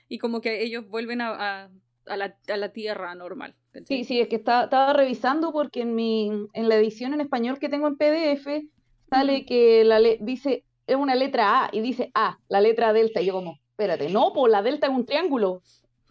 [0.09, 1.29] y como que ellos vuelven a,
[1.65, 1.69] a,
[2.07, 3.55] a la, a la tierra normal.
[3.71, 3.85] ¿cachai?
[3.97, 7.59] Sí, sí, es que está- estaba revisando porque en mi, en la edición en español
[7.59, 8.69] que tengo en PDF
[9.09, 13.21] sale que la le- dice, es una letra A y dice A, la letra delta.
[13.21, 15.61] Y yo como, espérate, no, pues la delta es un triángulo.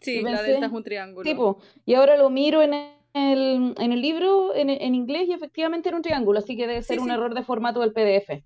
[0.01, 1.23] Sí, la delta es un triángulo.
[1.23, 5.89] Tipo, y ahora lo miro en el, en el libro en, en inglés y efectivamente
[5.89, 7.13] era un triángulo, así que debe Sí, ser un sí.
[7.15, 8.43] error de formato del PDF.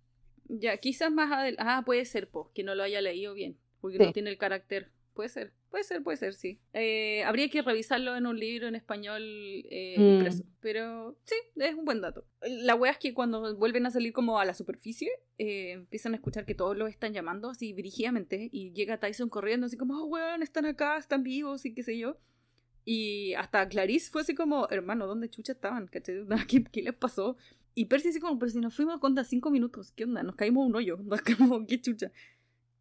[0.49, 1.63] Ya, quizás más adelante.
[1.67, 4.05] Ah, puede ser, po, que no lo haya leído bien, porque Sí.
[4.05, 4.91] no tiene el carácter.
[5.19, 6.61] Puede ser, puede ser, puede ser, sí.
[6.75, 10.13] Eh, habría que revisarlo en un libro en español eh, Mm.
[10.15, 10.45] impreso.
[10.61, 12.25] Pero sí, es un buen dato.
[12.41, 16.19] La wea es que cuando vuelven a salir como a la superficie, eh, empiezan a
[16.19, 18.49] escuchar que todos los están llamando así brígidamente.
[18.53, 21.99] Y llega Tyson corriendo así como, oh, weón, están acá, están vivos y qué sé
[21.99, 22.17] yo.
[22.85, 25.89] Y hasta Clarice fue así como, hermano, ¿dónde chucha estaban?
[26.49, 27.37] ¿Qué, qué les pasó?
[27.75, 30.23] Y Percy así como, pero si nos fuimos con cinco minutos, ¿qué onda?
[30.23, 32.13] Nos caímos un hoyo, onda, como, qué chucha.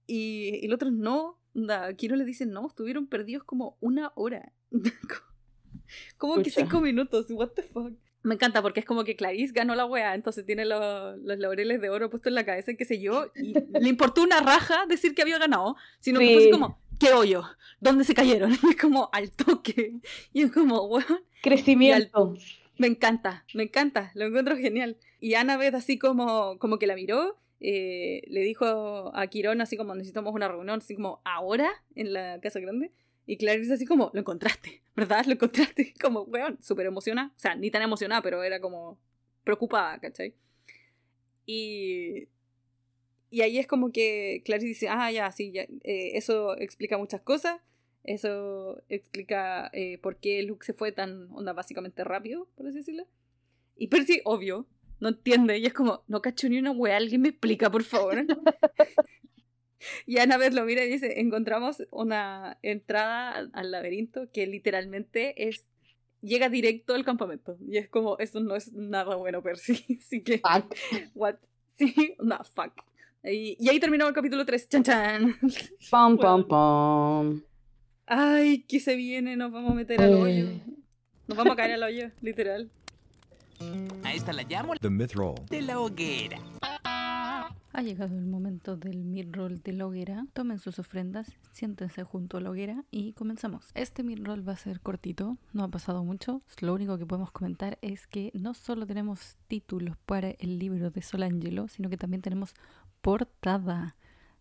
[0.05, 4.53] Y, y el otro no, onda, Kiro le dice, no, estuvieron perdidos como una hora.
[6.17, 6.61] como que Pucha.
[6.61, 7.93] cinco minutos, what the fuck.
[8.23, 11.79] Me encanta porque es como que Clarice ganó la wea, entonces tiene los, los laureles
[11.79, 15.15] de oro puestos en la cabeza, qué sé yo, y le importó una raja decir
[15.15, 16.51] que había ganado, sino que fue Sí.
[16.51, 17.43] como, ¿qué hoyo?
[17.79, 18.51] ¿Dónde se cayeron?
[18.63, 19.93] Y es como al toque.
[20.33, 21.05] Y es como, weón,
[21.41, 22.33] Crecimiento.
[22.77, 24.97] me encanta, me encanta, lo encuentro genial.
[25.19, 29.95] Y Annabeth así como, como que la miró, eh, le dijo a Quirón así como
[29.95, 32.91] necesitamos una reunión, así como ahora en la casa grande.
[33.25, 35.25] Y Clarice así como, lo encontraste, ¿verdad?
[35.25, 35.93] Lo encontraste.
[36.01, 37.33] Como, weón, súper emocionada.
[37.35, 38.97] O sea, ni tan emocionada, pero era como
[39.43, 40.33] preocupada, ¿cachai?
[41.45, 42.29] Y,
[43.29, 47.21] y ahí es como que Clarice dice, ah, ya, sí, ya, eh, eso explica muchas
[47.21, 47.59] cosas.
[48.05, 53.05] Eso explica eh, por qué Luke se fue tan, onda, básicamente rápido, por así decirlo.
[53.75, 54.65] Y Percy, obvio,
[54.99, 55.57] no entiende.
[55.57, 58.25] Y es como, no cacho ni una wea, alguien me explica, por favor.
[60.05, 65.65] y Annabeth lo mira y dice, encontramos una entrada al, laberinto que literalmente es...
[66.21, 67.57] Llega directo al campamento.
[67.67, 69.99] Y es como, eso no es nada bueno, Percy.
[70.01, 70.75] Así que, Fuck.
[71.13, 71.35] what?
[71.77, 72.73] Sí, no, fuck.
[73.23, 74.67] Y, y ahí terminó el capítulo 3.
[74.67, 75.35] Chan, chan.
[75.91, 76.47] Pam, Bueno.
[76.47, 77.43] pam, pam.
[78.07, 80.47] Ay, que se viene, nos vamos a meter al hoyo.
[80.47, 80.61] Eh.
[81.27, 82.71] Nos vamos a caer al hoyo, literal.
[84.03, 85.35] A esta la llamo The Mythrol.
[85.49, 86.39] de la hoguera.
[87.73, 90.25] Ha llegado el momento del midroll de la hoguera.
[90.33, 93.67] Tomen sus ofrendas, siéntense junto a la hoguera y comenzamos.
[93.75, 96.41] Este midroll va a ser cortito, no ha pasado mucho.
[96.59, 101.03] Lo único que podemos comentar es que no solo tenemos títulos para el libro de
[101.03, 102.55] Solangelo, sino que también tenemos
[103.01, 103.95] portada.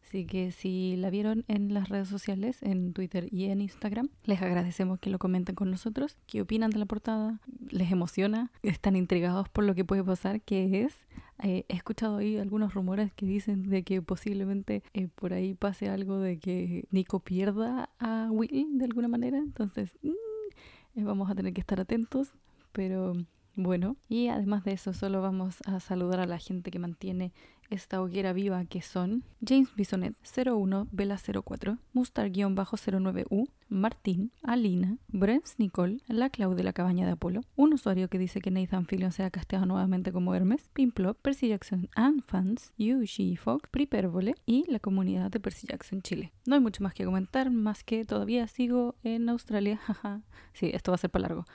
[0.06, 4.40] Así que si la vieron en las redes sociales, en Twitter y en Instagram, les
[4.40, 6.16] agradecemos que lo comenten con nosotros.
[6.28, 7.40] ¿Qué opinan de la portada?
[7.70, 8.52] ¿Les emociona?
[8.62, 10.40] ¿Están intrigados por lo que puede pasar?
[10.42, 10.94] ¿Qué es?
[11.42, 15.88] Eh, he escuchado ahí algunos rumores que dicen de que posiblemente eh, por ahí pase
[15.88, 19.38] algo de que Nico pierda a Will de alguna manera.
[19.38, 22.32] Entonces, mm, eh, vamos a tener que estar atentos.
[22.70, 23.14] Pero
[23.56, 27.32] bueno, y además de eso, solo vamos a saludar a la gente que mantiene
[27.70, 36.00] esta hoguera viva que son James Bisonet 01 Vela 04, Mustar-09U, Martín, Alina, Brems Nicole,
[36.06, 39.24] la Clau de la cabaña de Apolo, un usuario que dice que Nathan Fillion se
[39.24, 44.78] ha casteado nuevamente como Hermes, Pimplop, Percy Jackson and Fans, Yushi Fogg, Pripervole y la
[44.78, 46.32] comunidad de Percy Jackson Chile.
[46.46, 49.80] No hay mucho más que comentar, más que todavía sigo en Australia,
[50.52, 51.46] sí, esto va a ser para largo.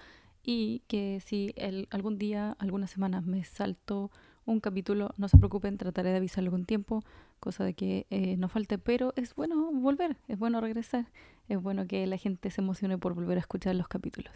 [0.43, 4.11] Y que si el, algún día, algunas semanas me salto
[4.45, 7.03] un capítulo, no se preocupen, trataré de avisarlo con tiempo,
[7.39, 11.05] cosa de que eh, no falte, pero es bueno volver, es bueno regresar,
[11.47, 14.33] es bueno que la gente se emocione por volver a escuchar los capítulos.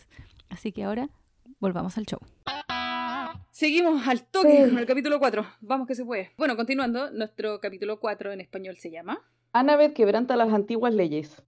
[0.49, 1.09] Así que ahora
[1.59, 2.19] volvamos al show.
[3.51, 5.45] Seguimos al toque con el capítulo 4.
[5.61, 6.31] Vamos que se puede.
[6.37, 9.21] Bueno, continuando, nuestro capítulo 4 en español se llama
[9.53, 11.41] Annabeth quebranta las antiguas leyes.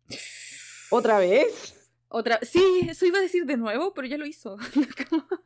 [0.89, 1.76] ¿Otra vez?
[2.09, 4.57] Otra, sí, eso iba a decir de nuevo, pero ya lo hizo.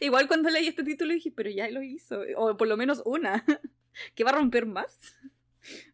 [0.00, 2.20] Igual cuando leí este título dije, pero ya lo hizo.
[2.36, 3.44] O por lo menos una.
[4.14, 4.98] ¿Que va a romper más?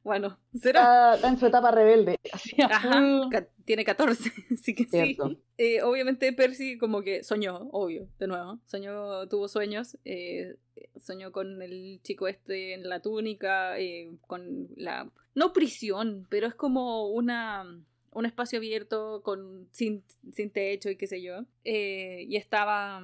[0.02, 1.14] Bueno, será.
[1.14, 2.18] Está en su etapa rebelde.
[2.70, 3.28] Ajá,
[3.64, 5.18] tiene 14, así que sí.
[5.58, 8.60] Eh, obviamente Percy como que soñó, obvio, de nuevo.
[8.66, 9.98] Soñó, tuvo sueños.
[10.04, 10.56] Eh,
[11.00, 15.10] soñó con el chico este en la túnica, eh, con la...
[15.34, 17.80] No prisión, pero es como una
[18.12, 20.02] un espacio abierto con sin,
[20.32, 21.44] sin techo y qué sé yo.
[21.64, 23.02] y estaba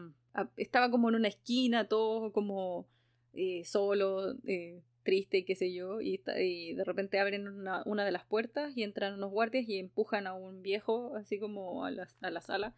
[0.57, 2.86] estaba como en una esquina, todo como
[3.32, 8.24] eh, solo, eh, triste y qué sé yo, y, de repente abren una, de las
[8.24, 12.30] puertas y entran unos guardias y empujan a un viejo así como a la, a
[12.30, 12.74] la sala.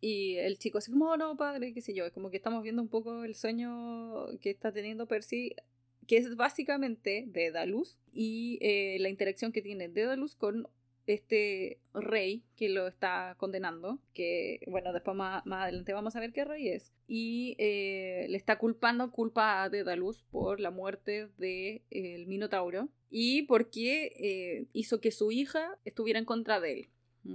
[0.00, 2.62] Y el chico así como, oh, no, padre, qué sé yo, es como que estamos
[2.62, 5.54] viendo un poco el sueño que está teniendo Percy,
[6.06, 10.68] que es básicamente de Dalus y eh, la interacción que tiene Dedalus con
[11.14, 16.44] este rey que lo está condenando, que bueno, después más, adelante vamos a ver qué
[16.44, 22.24] rey es, y eh, le está culpando culpa a Dedalus por la muerte del de,
[22.26, 26.88] Minotauro y porque eh, hizo que su hija estuviera en contra de él,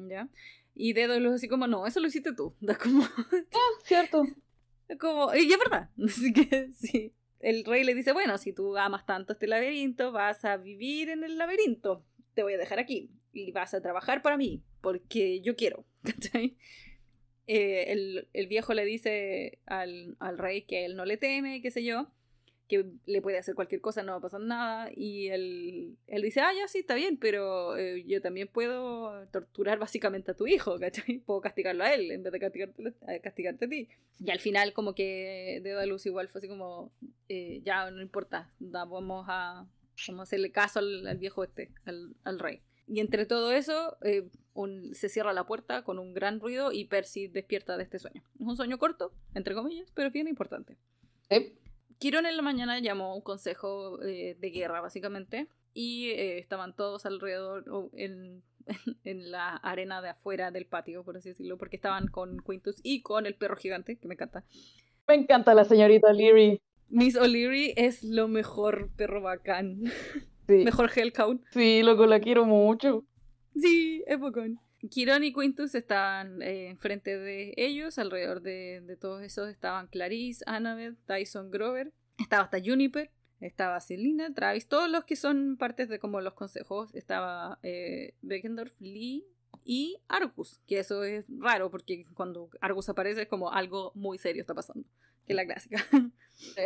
[0.09, 0.30] ¿ya?
[0.73, 3.03] Y Dedalus así como, no, eso lo hiciste tú, da como...
[3.03, 4.23] ah, cierto.
[4.99, 7.11] Como, y es verdad, así que sí.
[7.39, 11.23] El rey le dice, bueno, si tú amas tanto este laberinto, vas a vivir en
[11.23, 12.03] el laberinto.
[12.36, 15.86] Te voy a dejar aquí y vas a trabajar para mí, porque yo quiero.
[17.47, 22.07] Eh, el, viejo le dice al, rey que él no le teme, qué sé yo,
[22.67, 24.89] que le puede hacer cualquier cosa, no va a pasar nada.
[24.95, 29.77] Y él, él dice, ah, ya sí, está bien, pero eh, yo también puedo torturar
[29.77, 31.19] básicamente a tu hijo, ¿cachai?
[31.19, 33.89] Puedo castigarlo a él en vez de castigarte, castigarte a ti.
[34.19, 36.91] Y al final como que de luz igual fue así como,
[37.29, 39.67] eh, ya no importa, vamos a,
[40.07, 42.63] vamos a hacerle caso al, viejo este, al, al rey.
[42.88, 44.29] Y entre todo eso, eh,
[44.93, 48.23] se cierra la puerta con un gran ruido y Percy despierta de este sueño.
[48.39, 50.77] Es un sueño corto, entre comillas, pero bien importante.
[51.29, 51.57] ¿Eh?
[51.97, 57.05] Quirón en la mañana llamó un consejo eh, de guerra, básicamente, y eh, estaban todos
[57.05, 58.43] alrededor en,
[59.03, 63.01] en, la arena de afuera del patio, por así decirlo, porque estaban con Quintus y
[63.01, 64.45] con el perro gigante, que me encanta.
[65.07, 66.61] Me encanta la señorita O'Leary.
[66.89, 69.83] Miss O'Leary es lo mejor perro bacán.
[70.48, 71.43] Mejor Hellcown.
[71.52, 73.06] Sí, loco, la quiero mucho.
[73.56, 74.60] Sí, es bacán.
[74.89, 80.96] Kiron y Quintus estaban eh, enfrente de ellos, alrededor de, todos esos estaban Clarice, Annabeth,
[81.06, 86.22] Tyson Grover, estaba hasta Juniper, estaba Selina, Travis, todos los que son partes de como
[86.22, 89.26] los consejos, estaba eh, Beckendorf, Lee
[89.64, 94.41] y Argus, que eso es raro porque cuando Argus aparece es como algo muy serio
[94.41, 94.88] está pasando,
[95.26, 95.84] que es la clásica.
[96.36, 96.62] Sí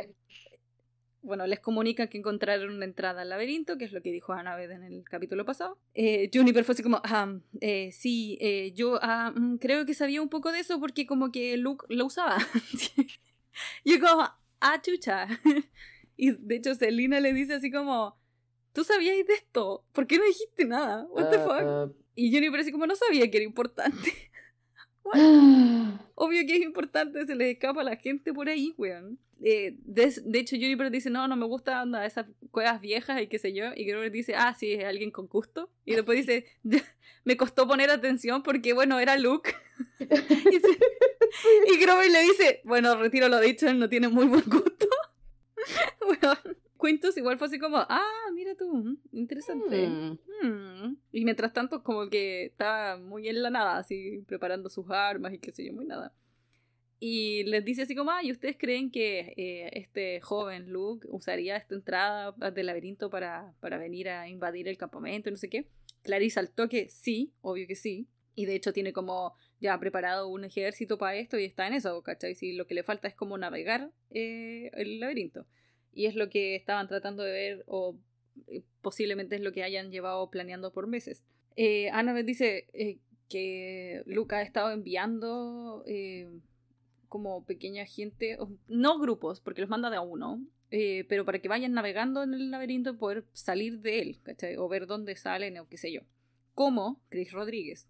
[1.22, 4.72] bueno, les comunican que encontraron una entrada al laberinto, que es lo que dijo Annabeth
[4.72, 5.78] en el capítulo pasado.
[5.93, 10.22] Eh, Juniper fue así como, ah, eh, sí, eh, yo ah, mm, creo que sabía
[10.22, 12.38] un poco de eso porque como que Luke lo usaba.
[13.84, 14.24] y como,
[14.61, 15.28] ah, chucha.
[16.17, 18.17] y de hecho Selina le dice así como,
[18.74, 19.86] ¿tú sabías de esto?
[19.91, 21.05] ¿Por qué no dijiste nada?
[21.09, 21.51] What the fuck?
[21.51, 21.91] Ah, ah.
[22.15, 24.29] Y Juniper así como, no sabía que era importante.
[26.16, 29.18] Obvio que es importante, se les escapa a la gente por ahí, weón.
[29.41, 33.28] Eh, de, de, hecho, Juniper dice, no, no me gusta anda, esas cuevas viejas y
[33.28, 33.66] qué sé yo.
[33.76, 35.72] Y Grover dice, ah, sí, es alguien con gusto.
[35.86, 36.45] Y después dice,
[37.24, 39.55] me costó poner atención porque, bueno, era Luke.
[39.99, 44.88] y, Grover le dice, bueno, retiro lo dicho, él no tiene muy buen gusto.
[46.05, 46.38] bueno,
[46.80, 49.88] Quintus igual fue así como, ah, mira tú, mm, interesante.
[49.88, 50.18] Hmm.
[50.42, 50.98] Hmm.
[51.12, 55.40] Y mientras tanto, como que estaba muy en la nada, así preparando sus armas y
[55.40, 56.14] qué sé yo, muy nada.
[57.02, 61.56] Y les dice así como, ah, ¿y ustedes creen que eh, este joven Luke usaría
[61.56, 65.68] esta entrada del laberinto para, para venir a invadir el campamento y no sé qué?
[66.04, 68.10] Clarice al toque, sí, obvio que sí.
[68.36, 72.02] Y de hecho tiene como ya preparado un ejército para esto y está en eso,
[72.04, 72.36] ¿cachai?
[72.36, 75.46] Si lo que le falta es como navegar eh, el laberinto.
[75.94, 77.98] Y es lo que estaban tratando de ver o
[78.48, 81.24] eh, posiblemente es lo que hayan llevado planeando por meses.
[81.56, 85.84] Eh, Annabeth dice eh, que Luca ha estado enviando
[87.10, 88.38] como pequeña gente,
[88.68, 92.52] no grupos, porque los manda de a uno, pero para que vayan navegando en el
[92.52, 94.58] laberinto y poder salir de él, ¿cachai?
[94.58, 96.02] O ver dónde salen o qué sé yo.
[96.54, 97.88] Como Chris Rodríguez,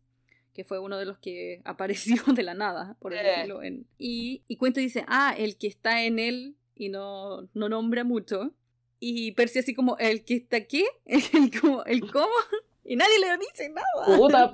[0.54, 3.62] que fue uno de los que apareció de la nada, por decirlo.
[3.62, 3.86] En...
[3.98, 8.54] Y, y Cuento dice, ah, el que está en él y no, no nombra mucho.
[9.00, 10.86] Y Percy así como, ¿el que está aquí?
[11.06, 12.28] ¿El, como, ¿El cómo?
[12.82, 14.18] Y nadie le dice nada.
[14.18, 14.52] Puta,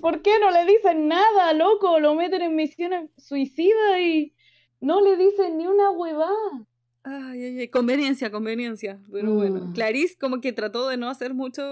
[0.00, 2.00] ¿por qué no le dicen nada, loco?
[2.00, 4.32] Lo meten en misiones suicidas y
[4.80, 6.66] no le dicen ni una huevada.
[7.02, 8.98] Ay, ay, ay, conveniencia, conveniencia.
[9.12, 9.72] Pero bueno, mm.
[9.74, 11.62] Clarice como que trató de no hacer mucho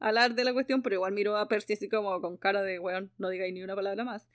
[0.00, 3.12] hablar de la cuestión, pero igual miró a Percy así como con cara de, weón,
[3.16, 4.26] no digáis ni una palabra más.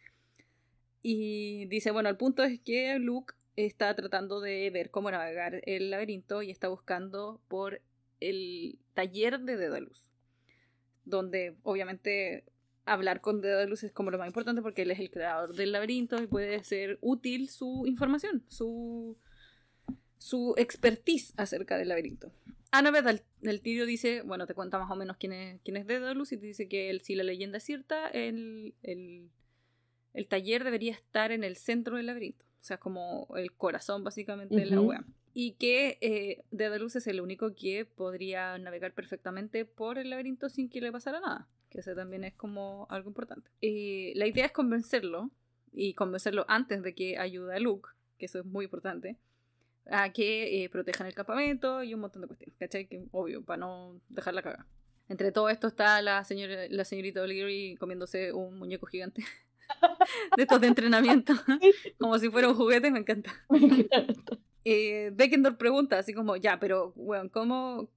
[1.01, 5.89] Y dice, bueno, el punto es que Luke está tratando de ver cómo navegar el
[5.89, 7.81] laberinto y está buscando por
[8.19, 10.11] el taller de Dedalus,
[11.05, 12.45] donde obviamente
[12.85, 16.21] hablar con Dedalus es como lo más importante porque él es el creador del laberinto
[16.21, 19.17] y puede ser útil su información, su,
[20.17, 22.31] su expertise acerca del laberinto.
[22.71, 26.31] Annabeth del Tirio dice, bueno, te cuenta más o menos quién es, quién es Dedalus
[26.31, 29.29] y te dice que si la leyenda es cierta, el, el,
[30.13, 34.55] el taller debería estar en el centro del laberinto o sea, como el corazón básicamente
[34.55, 35.03] de la web.
[35.33, 40.69] Y que eh, Dedalus es el único que podría navegar perfectamente por el laberinto sin
[40.69, 41.47] que le pasara nada.
[41.69, 43.49] Que eso también es como algo importante.
[43.61, 45.31] Eh, la idea es convencerlo,
[45.73, 49.17] y convencerlo antes de que ayude a Luke, que eso es muy importante,
[49.89, 52.87] a que eh, protejan el campamento y un montón de cuestiones, ¿cachai?
[52.87, 54.65] Que obvio, para no dejarla cagar.
[55.09, 59.23] Entre todo esto está la, señora, la señorita O'Leary comiéndose un muñeco gigante.
[60.37, 61.33] de estos de entrenamiento,
[61.99, 63.33] como si fuera un juguete, me encanta.
[64.63, 67.89] Eh, Beckendorf pregunta así como, ya, pero, weón, ¿cómo,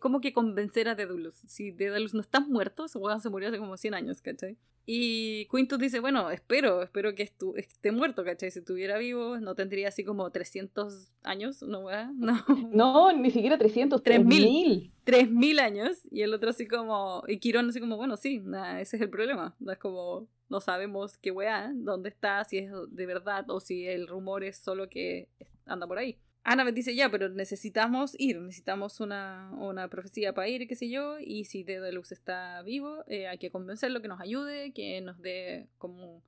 [0.00, 1.34] ¿cómo que convencer a Dedalus?
[1.46, 4.56] Si Dedalus no está muerto, ese weón se murió hace como 100 años, ¿cachai?
[4.92, 8.50] Y Quintus dice, bueno, espero, espero que esté muerto, ¿cachai?
[8.50, 11.82] Si estuviera vivo, no tendría así como 300 años, ¿no?
[12.14, 12.44] No.
[12.72, 14.92] no, ni siquiera 300, 3000.
[15.04, 15.98] 3000 años.
[16.10, 18.42] Y el otro así como, y Quirón así como, bueno, sí,
[18.80, 19.54] ese es el problema.
[19.64, 24.06] Es como, no sabemos qué weá, dónde está, si es de verdad o si el
[24.06, 25.28] rumor es solo que
[25.64, 26.18] anda por ahí.
[26.42, 31.18] Annabeth dice, ya, pero necesitamos ir, necesitamos una, una profecía para ir, qué sé yo,
[31.20, 35.68] y si Dedalus está vivo, eh, hay que convencerlo que nos ayude, que nos dé
[35.76, 36.22] como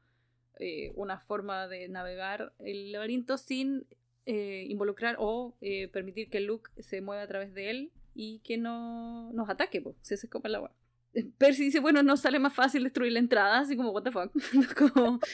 [0.58, 3.86] eh, una forma de navegar el laberinto sin
[4.26, 5.56] eh, involucrar o
[5.92, 9.96] permitir que Luke se mueva a través de él y que no nos ataque, pues,
[10.02, 10.72] si ese es como el agua.
[11.38, 14.32] Percy dice, bueno, no sale más fácil destruir la entrada, así como, what the fuck.
[14.78, 15.20] como...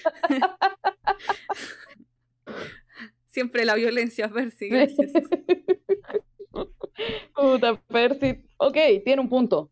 [3.29, 4.69] Siempre la violencia, Percy.
[4.69, 5.13] Gracias.
[7.35, 8.43] Puta, Percy.
[8.57, 9.71] Ok, tiene un punto.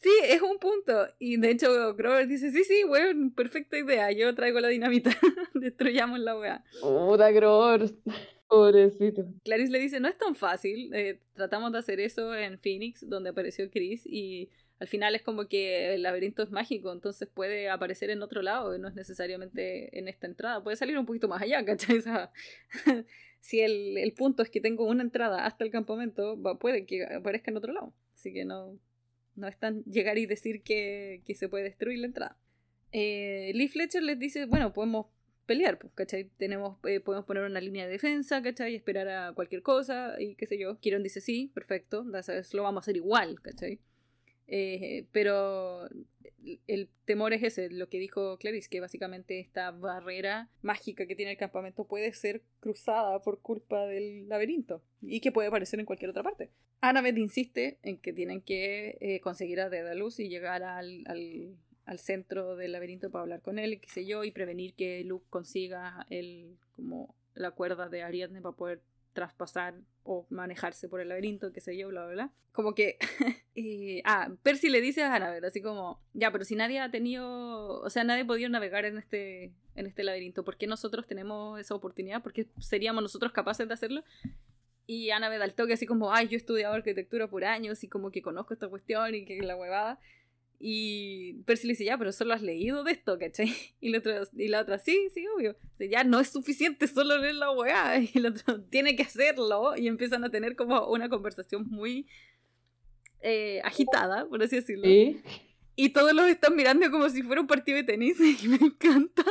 [0.00, 1.08] Sí, es un punto.
[1.18, 4.10] Y de hecho, Grover dice: Sí, sí, weón, perfecta idea.
[4.12, 5.10] Yo traigo la dinamita.
[5.54, 6.64] Destruyamos la weá.
[6.80, 7.90] Puta, Grover.
[8.46, 9.26] Pobrecito.
[9.44, 10.92] Clarice le dice: No es tan fácil.
[10.94, 14.02] Eh, tratamos de hacer eso en Phoenix, donde apareció Chris.
[14.06, 14.48] Y
[14.80, 18.76] al final es como que el laberinto es mágico, entonces puede aparecer en otro lado,
[18.78, 22.00] no es necesariamente en esta entrada, puede salir un poquito más allá, ¿cachai?
[23.40, 27.58] si el, punto es que tengo una entrada hasta el campamento, puede que aparezca en
[27.58, 28.78] otro lado, así que no,
[29.36, 32.38] no es tan llegar y decir que, se puede destruir la entrada.
[32.92, 35.06] Eh, Lee Fletcher les dice, bueno, podemos
[35.44, 36.30] pelear, pues, ¿cachai?
[36.38, 38.72] Tenemos, eh, podemos poner una línea de defensa, ¿cachai?
[38.72, 40.78] Y esperar a cualquier cosa y qué sé yo.
[40.80, 43.78] Kieron dice, sí, perfecto, lo vamos a hacer igual, ¿cachai?
[44.52, 45.88] Eh, pero
[46.66, 51.32] el temor es ese, lo que dijo Clarice, que básicamente esta barrera mágica que tiene
[51.32, 56.10] el campamento puede ser cruzada por culpa del laberinto y que puede aparecer en cualquier
[56.10, 56.50] otra parte.
[56.80, 61.04] Annabeth insiste en que tienen que eh, conseguir a Dedalus y llegar al,
[61.84, 65.26] al centro del laberinto para hablar con él, qué sé yo, y prevenir que Luke
[65.30, 68.80] consiga el, como la cuerda de Ariadne para poder
[69.12, 72.32] traspasar o manejarse por el laberinto, qué sé yo, bla, bla, bla.
[72.52, 72.98] Como que...
[74.04, 77.90] ah, Percy le dice a Annabeth, así como, ya, pero si nadie ha tenido, o
[77.90, 81.74] sea, nadie ha podido navegar en este, en este laberinto, ¿por qué nosotros tenemos esa
[81.74, 82.22] oportunidad?
[82.22, 84.04] ¿Por qué seríamos nosotros capaces de hacerlo?
[84.86, 88.10] Y Annabeth al toque así como, ay, yo he estudiado arquitectura por años y como
[88.10, 90.00] que conozco esta cuestión y que la huevada.
[90.62, 93.50] Y Percy le dice, ya, pero solo has leído de esto, ¿cachai?
[93.80, 95.56] Y la otra, y la otra sí, sí, obvio.
[95.78, 97.98] ya no es suficiente solo leer la weá.
[98.00, 99.74] Y el otro tiene que hacerlo.
[99.74, 102.06] Y empiezan a tener como una conversación muy
[103.22, 104.86] eh, agitada, por así decirlo.
[105.76, 108.18] Y todos los están mirando como si fuera un partido de tenis.
[108.44, 109.24] Y me encanta.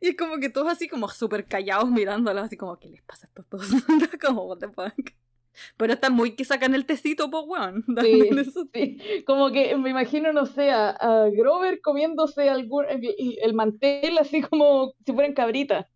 [0.00, 3.26] y es como que todos así como súper callados mirándolos, así como, ¿qué les pasa
[3.26, 3.66] a estos todos?
[4.24, 5.10] como, what the fuck.
[5.76, 7.84] Pero está muy que sacan el tecito, pues, weón.
[8.72, 14.92] Sí, Como que me imagino, no sé, a, Grover comiéndose algún, el mantel así como
[15.04, 15.86] si fueran cabritas.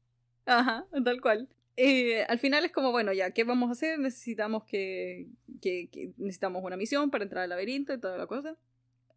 [0.47, 1.49] Ajá, tal cual.
[1.77, 3.99] Eh, al final es como, bueno, ya, ¿qué vamos a hacer?
[3.99, 5.29] Necesitamos que,
[5.61, 8.57] que, necesitamos una misión para entrar al laberinto y toda la cosa.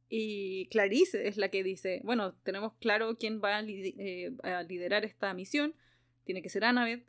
[0.08, 5.04] Y Clarice es la que dice, bueno, tenemos claro quién va a, eh, a liderar
[5.04, 5.74] esta misión.
[6.24, 7.04] Tiene que ser Annabeth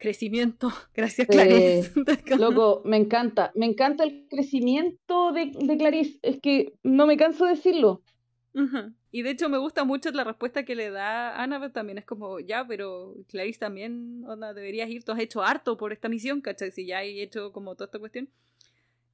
[0.00, 0.72] crecimiento.
[0.94, 1.92] Gracias, Clarice.
[2.38, 3.52] loco, me encanta.
[3.54, 6.18] Me encanta el crecimiento de, de Clarice.
[6.22, 8.02] Es que no me canso de decirlo.
[9.12, 11.98] Y de hecho me gusta mucho la respuesta que le da Annabeth también.
[11.98, 15.04] Es como, ya, pero Clarice también, onda, deberías ir.
[15.04, 16.72] Tú has hecho harto por esta misión, ¿cachai?
[16.72, 18.28] Si ya he hecho como toda esta cuestión.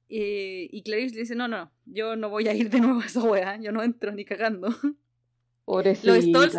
[0.07, 3.21] y Clarice le dice, no, no, yo no voy a ir de nuevo a esa
[3.21, 3.59] wea.
[3.61, 4.69] Yo no entro ni cagando.
[5.67, 6.55] Los Stolz,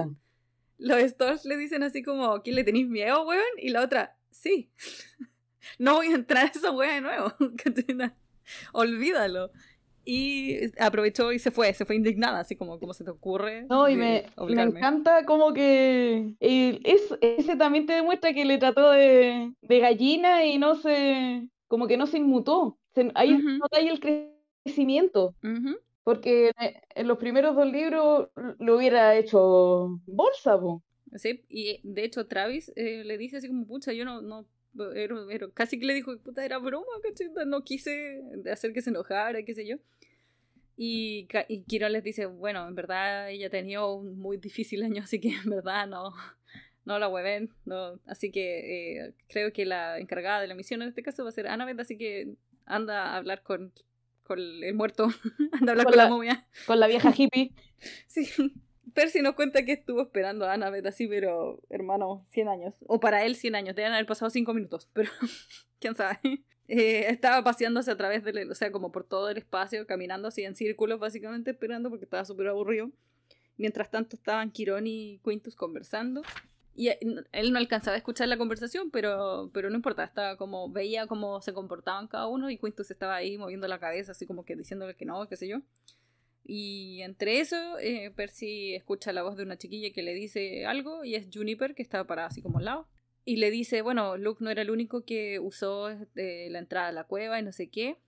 [0.76, 3.42] los Stolz le dicen así como, ¿quién le tenéis miedo, weón?
[3.56, 4.70] Y la otra, sí,
[5.78, 7.32] no voy a entrar a esa wea de nuevo,
[8.72, 9.50] olvídalo.
[10.10, 13.66] Y aprovechó y se fue, se fue indignada, así como, como se te ocurre.
[13.68, 18.90] No, y me, me, encanta como que es, ese también te demuestra que le trató
[18.92, 22.78] de, de, gallina y no se, como que no se inmutó.
[23.14, 25.34] ahí no hay el crecimiento.
[26.04, 26.52] Porque
[26.94, 30.82] en los primeros dos libros lo hubiera hecho bolsa, po.
[31.16, 34.46] Sí, y de hecho Travis eh, le dice así como, pucha, yo no, no,
[34.94, 37.28] era, casi que le dijo, puta, era broma, ¿cachai?
[37.46, 39.76] No quise hacer que se enojara, qué sé yo.
[40.76, 45.20] Y, y Kiro les dice, bueno, en verdad ella tenía un muy difícil año, así
[45.20, 46.14] que en verdad no,
[46.84, 47.98] no la hueven, no.
[48.06, 51.32] Así que eh, creo que la encargada de la misión en este caso va a
[51.32, 52.34] ser Annabeth, así que
[52.64, 53.72] anda a hablar con,
[54.22, 55.08] con el muerto,
[55.52, 56.46] anda a hablar con, la momia.
[56.66, 57.52] Con la vieja hippie.
[58.06, 58.28] sí.
[58.94, 62.74] Percy nos cuenta que estuvo esperando a Annabeth así, pero hermano, 100 años.
[62.86, 65.10] O para él 100 años, deben haber pasado 5 minutos, pero
[65.78, 66.18] quién sabe.
[66.68, 70.44] Eh, estaba paseándose a través del, o sea, como por todo el espacio, caminando así
[70.44, 72.90] en círculos, básicamente esperando porque estaba súper aburrido.
[73.56, 76.22] Mientras tanto estaban Quirón y Quintus conversando.
[76.74, 76.98] Y eh,
[77.32, 81.40] él no alcanzaba a escuchar la conversación, pero, pero no importa, estaba como, veía cómo
[81.40, 84.94] se comportaban cada uno y Quintus estaba ahí moviendo la cabeza, así como que diciéndole
[84.94, 85.58] que no, qué sé yo.
[86.50, 91.04] Y entre eso, eh, Percy escucha la voz de una chiquilla que le dice algo
[91.04, 92.88] y es Juniper, que estaba parada así como al lado.
[93.26, 96.92] Y le dice, bueno, Luke no era el único que usó este, la entrada a
[96.92, 97.98] la cueva y no sé qué.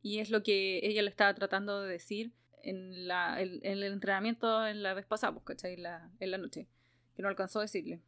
[0.00, 2.32] Y es lo que ella le estaba tratando de decir
[2.62, 5.74] en, la, el entrenamiento en la vez pasada, pues, ¿cachai?
[5.74, 6.68] En la, en la noche,
[7.14, 8.00] que no alcanzó a decirle.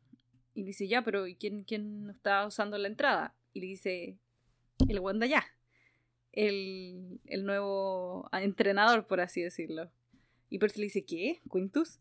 [0.54, 3.36] Y dice, ya, pero ¿y quién, quién estaba usando la entrada?
[3.52, 4.16] Y le dice,
[4.88, 5.44] el Wanda ya
[6.34, 9.90] el, el nuevo entrenador, por así decirlo.
[10.50, 11.40] Y Percy le dice, ¿qué?
[11.50, 11.98] ¿Quintus?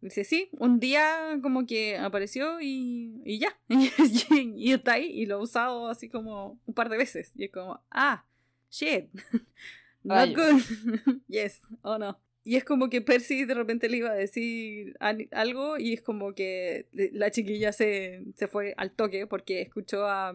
[0.00, 3.58] Dice, sí, un día como que apareció y, y ya.
[4.56, 7.32] y, está ahí y lo ha usado así como un par de veces.
[7.34, 8.24] Y es como, ah,
[8.70, 9.08] shit.
[10.02, 10.62] Not good.
[11.28, 12.18] yes, oh no.
[12.42, 14.96] Y es como que Percy de repente le iba a decir
[15.30, 20.34] algo y es como que la chiquilla se, se fue al toque porque escuchó a,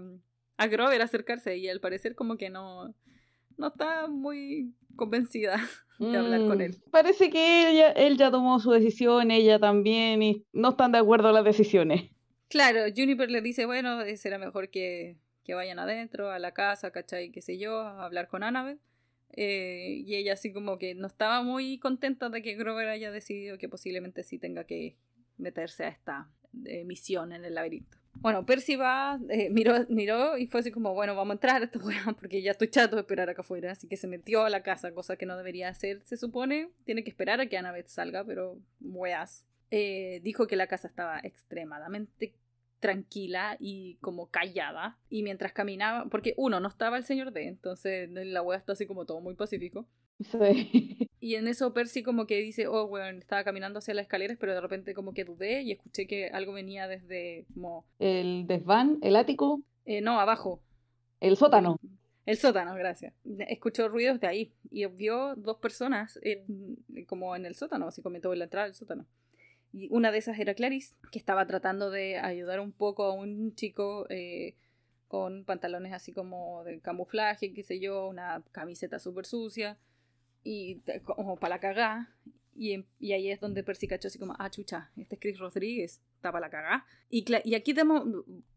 [0.58, 2.94] a Grover acercarse y al parecer como que no,
[3.58, 5.58] no está muy convencida
[6.00, 6.78] de hablar con él.
[6.86, 11.00] Mm, parece que ella, él ya tomó su decisión, ella también, y no están de
[11.00, 12.12] acuerdo las decisiones.
[12.50, 17.32] Claro, Juniper le dice, bueno, será mejor que, que vayan adentro, a la casa, ¿cachai?
[17.32, 18.80] Qué sé yo, a hablar con Annabeth.
[19.38, 23.58] Eh, y ella así como que no estaba muy contenta de que Grover haya decidido
[23.58, 24.96] que posiblemente sí tenga que
[25.38, 26.30] meterse a esta
[26.66, 27.98] eh, misión en el laberinto.
[28.16, 31.66] Bueno, Percy va, eh, miró, miró y fue así como, bueno, vamos a entrar a
[31.66, 31.80] esta
[32.20, 33.72] porque ya estoy chato de esperar acá afuera.
[33.72, 36.70] Así que se metió a la casa, cosa que no debería hacer, se supone.
[36.86, 39.46] Tiene que esperar a que Annabeth salga, pero weas.
[39.72, 42.36] Eh, dijo que la casa estaba extremadamente
[42.80, 44.98] tranquila y como callada.
[45.10, 48.86] Y mientras caminaba, porque uno, no estaba el señor D, entonces la wea está así
[48.86, 49.88] como todo muy pacífico.
[50.32, 51.10] Sí.
[51.20, 54.54] Y en eso Percy como que dice, oh, bueno, estaba caminando hacia las escaleras, pero
[54.54, 57.86] de repente como que dudé y escuché que algo venía desde como...
[58.00, 59.62] El desván, el ático.
[59.86, 60.62] Eh, no, abajo.
[61.20, 61.80] El sótano.
[62.26, 63.14] El sótano, gracias.
[63.48, 66.20] Escuchó ruidos de ahí y vio dos personas
[67.08, 69.06] como en el sótano, así comentó en la entrada del sótano.
[69.74, 73.54] Y una de esas era Clarice, que estaba tratando de ayudar un poco a un
[73.56, 74.56] chico eh,
[75.08, 79.78] con pantalones así como de camuflaje, qué sé yo, una camiseta súper sucia
[80.46, 82.10] y como para la cagá.
[82.58, 86.00] Y, y, ahí es donde Percy cachó así como, ah, chucha, este es Chris Rodríguez,
[86.16, 86.86] está para la cagá.
[87.10, 87.76] Y, y aquí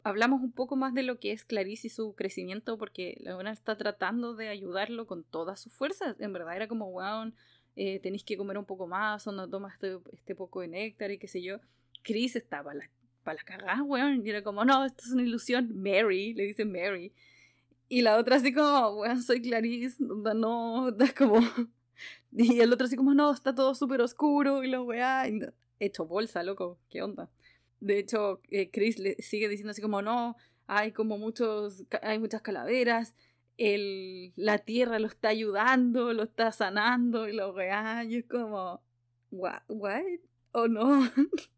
[0.04, 3.50] hablamos un poco más de lo que es Clarice y su crecimiento, porque la buena
[3.50, 6.14] está tratando de ayudarlo con todas sus fuerzas.
[6.20, 7.32] En verdad era como, wow,
[7.74, 11.10] eh, tenéis que comer un poco más, o no tomas este, este, poco de néctar
[11.10, 11.58] y qué sé yo.
[12.02, 12.90] Chris estaba para la,
[13.24, 15.72] pa la cagada, weón, y era como, no, esto es una ilusión.
[15.74, 17.12] Mary, le dice Mary.
[17.88, 21.40] Y la otra así como, weón, soy Clarice, no, es como...
[22.32, 25.24] Y el otro así como, no, está todo súper oscuro y lo weá,
[25.80, 27.30] hecho bolsa, loco, qué onda.
[27.80, 30.36] De hecho, eh, Chris le sigue diciendo así como, no,
[30.66, 33.14] hay como muchos, hay muchas calaveras
[33.58, 38.80] el, la tierra lo está ayudando, lo está sanando y lo weá, y es como,
[39.30, 40.02] what, what?
[40.52, 41.06] ¿O no?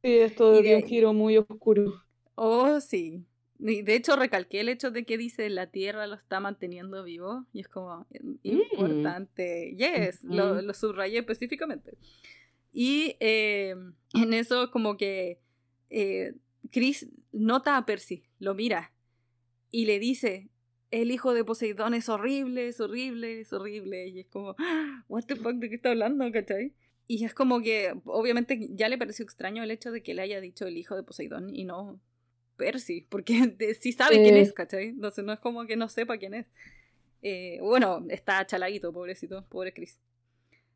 [0.03, 2.03] Sí, esto dio un giro muy oscuro.
[2.34, 3.24] Oh, sí.
[3.61, 7.61] De hecho recalqué el hecho de que dice la tierra lo está manteniendo vivo y
[7.61, 8.38] es como mm.
[8.42, 9.76] importante.
[9.76, 11.98] Yes, lo, lo, subrayé específicamente.
[12.72, 13.74] Y eh,
[14.14, 15.40] en eso como que
[15.90, 16.32] eh,
[16.70, 18.92] Chris nota a Percy, lo mira
[19.70, 20.48] y le dice,
[20.90, 24.08] el hijo de Poseidón es horrible, es horrible, es horrible.
[24.08, 26.30] Y es como, ah, what the fuck, ¿de qué está hablando?
[26.32, 26.72] ¿cachai?
[27.06, 30.40] Y es como que, obviamente, ya le pareció extraño el hecho de que le haya
[30.40, 32.00] dicho el hijo de Poseidón y no
[32.61, 34.88] Percy, porque sí sabe quién es, ¿cachai?
[34.88, 36.46] Entonces no es como que no sepa quién es.
[37.22, 39.98] Eh, bueno, está chaladito, pobrecito, pobre Chris.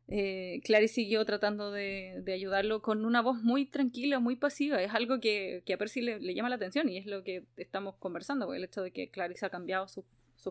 [0.07, 4.81] Eh, Clary siguió tratando de, de, ayudarlo con una voz muy tranquila, muy pasiva.
[4.81, 7.43] Es algo que, que a Percy le, le, llama la atención y es lo que
[7.57, 10.05] estamos conversando, el hecho de que Clarice ha cambiado sus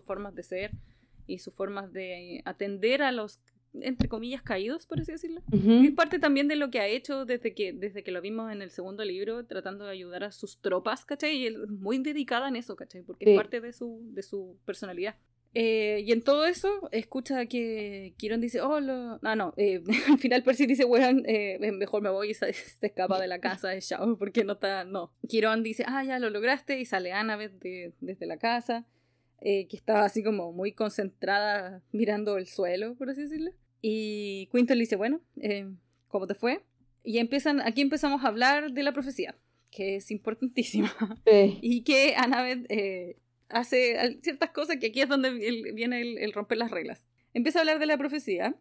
[0.05, 0.71] formas de ser
[1.27, 3.39] y sus formas de atender a los,
[3.81, 5.43] entre comillas, caídos, por así decirlo.
[5.53, 8.63] Es parte también de lo que ha hecho desde que, desde que lo vimos en
[8.63, 11.37] el segundo libro, tratando de ayudar a sus tropas, ¿cachai?
[11.37, 13.03] Y él muy dedicada en eso, ¿cachai?
[13.03, 15.17] Porque es parte de su, de su personalidad.
[15.57, 19.21] Eh, y en todo eso, escucha que Kiron dice, oh, lo...
[19.23, 23.21] ah, no, eh, al final Percy dice, weón, eh, mejor me voy y se, escapa
[23.21, 25.13] de la casa de Shao porque no está, no.
[25.29, 28.85] Kiron dice, ah, ya lo lograste y sale Annabeth de, desde la casa,
[29.41, 33.51] que estaba así como muy concentrada mirando el suelo, por así decirlo.
[33.87, 35.21] Y Quinton le dice, bueno,
[36.09, 36.63] ¿cómo te fue?
[37.03, 39.37] Y empiezan, aquí empezamos a hablar de la profecía,
[39.71, 40.91] que es importantísima.
[41.61, 42.67] Y que Annabeth
[43.51, 45.33] hace ciertas cosas que aquí es donde
[45.75, 47.05] viene el, romper las reglas.
[47.35, 48.57] Empieza a hablar de la profecía,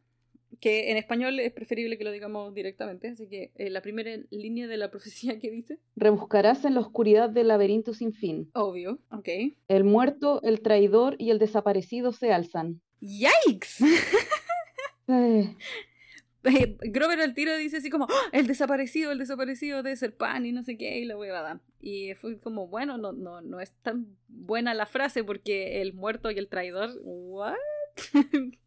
[0.59, 4.67] que en español es preferible que lo digamos directamente, así que eh, la primera línea
[4.67, 5.79] de la profecía que dice...
[5.95, 8.49] Rebuscarás en la oscuridad del laberinto sin fin.
[8.55, 9.29] Obvio, ok.
[9.69, 12.81] El muerto, el traidor y el desaparecido se alzan.
[12.99, 13.85] ¡Yikes!
[16.43, 18.29] Grover al tiro dice así como, ¡Ah!
[18.33, 21.61] el desaparecido, el desaparecido de ser pan y no sé qué, y la huevada.
[21.79, 26.31] Y fue como, bueno, no, no, no es tan buena la frase porque el muerto
[26.31, 27.55] y el traidor, ¿what?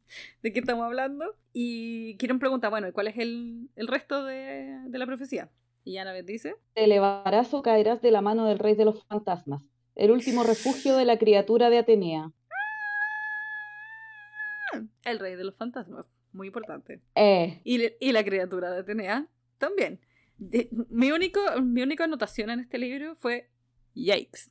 [0.43, 1.37] ¿De qué estamos hablando?
[1.53, 5.51] Y quieren preguntar, bueno, ¿y cuál es el, el resto de, de, la profecía?
[5.85, 9.63] Y Annabeth dice: Te elevarás o caerás de la mano del rey de los fantasmas,
[9.97, 12.33] el último refugio de la criatura de Atenea.
[15.05, 16.07] El rey de los fantasmas
[16.37, 17.01] muy importante.
[17.15, 17.61] Eh.
[17.65, 19.27] Y, y, la criatura de Atenea
[19.59, 20.01] también.
[20.91, 23.49] mi, único, mi única anotación en este libro fue
[23.95, 24.51] yikes.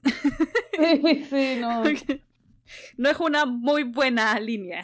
[1.29, 1.83] sí, no.
[2.97, 4.83] No es una muy buena línea.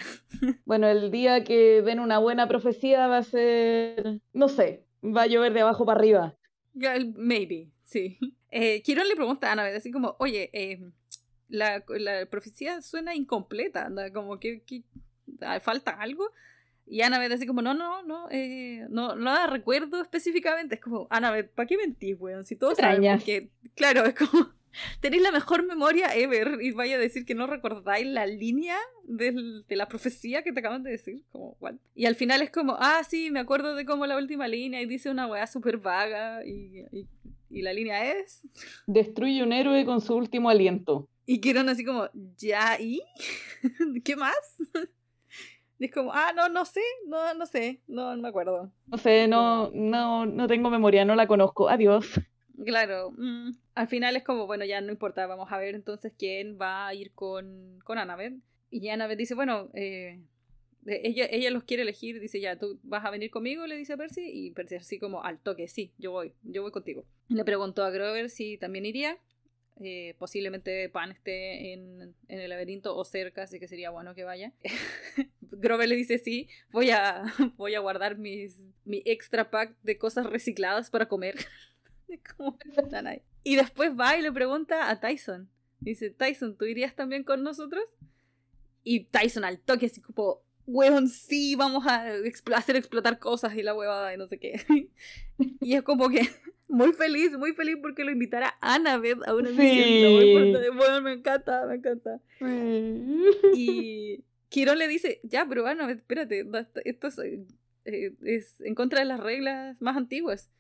[0.66, 5.28] Bueno, el día que den una buena profecía va a ser, no sé, va a
[5.28, 6.38] llover de abajo para arriba.
[7.16, 8.20] Maybe, sí.
[8.52, 10.91] Eh, le pregunta a Annabeth así como, oye, eh,
[11.47, 14.84] la, la, profecía suena incompleta, como que, que,
[15.62, 16.32] falta algo.
[16.92, 20.76] Y Annabeth así como, no, no, no, eh, no, no la recuerdo específicamente.
[20.76, 22.44] Es como, Annabeth, ¿para qué mentís, weón?
[22.44, 24.50] Si todos sabemos que, claro, es como,
[25.00, 28.76] tenéis la mejor memoria ever y vaya a decir que no recordáis la línea
[29.06, 31.24] de la profecía que te acaban de decir.
[31.32, 31.76] Como, what?
[31.96, 34.86] Y al final es como, ah, sí, me acuerdo de cómo la última línea y
[34.86, 37.08] dice una weá súper vaga y, y,
[37.50, 38.42] y, la línea es...
[38.86, 41.08] Destruye un héroe con su último aliento.
[41.26, 43.02] Y quieren así como, ¿ya y?
[44.04, 44.36] ¿Qué más?
[45.82, 48.71] Y es como, ah, no, no sé, no, no sé, no, no me acuerdo.
[48.86, 52.21] No sé, no, no, no tengo memoria, no la conozco, adiós.
[52.63, 56.59] Claro, mm, al final es como, bueno, ya no importa, vamos a ver entonces quién
[56.61, 58.36] va a ir con, con Annabeth.
[58.69, 60.21] Y Annabeth dice, bueno, eh,
[60.86, 63.97] ella, ella los quiere elegir, dice ya, tú vas a venir conmigo, le dice a
[63.97, 67.05] Percy, y Percy así como al toque, sí, yo voy, yo voy contigo.
[67.29, 69.17] Le preguntó a Grover si también iría,
[69.79, 74.25] eh, posiblemente Pan esté en, en, el laberinto o cerca, así que sería bueno que
[74.25, 74.53] vaya.
[75.52, 77.24] Grover le dice sí, voy a,
[77.58, 81.36] voy a guardar mis, mi extra pack de cosas recicladas para comer.
[83.43, 85.49] y después va y le pregunta a Tyson.
[85.80, 87.84] Dice, Tyson, ¿tú irías también con nosotros?
[88.84, 92.06] Y Tyson al toque así como, weón, sí, vamos a
[92.56, 94.62] hacer explotar cosas y la huevada y no sé qué.
[95.60, 96.30] y es como que
[96.68, 100.76] muy feliz, muy feliz porque lo invitará Annabeth a una misión.
[100.76, 102.22] Bueno, me encanta, me encanta.
[103.56, 106.45] y Kiro le dice, ya, pero Annabeth, espérate,
[106.86, 107.18] esto es,
[107.86, 110.52] eh, es en contra de las reglas más antiguas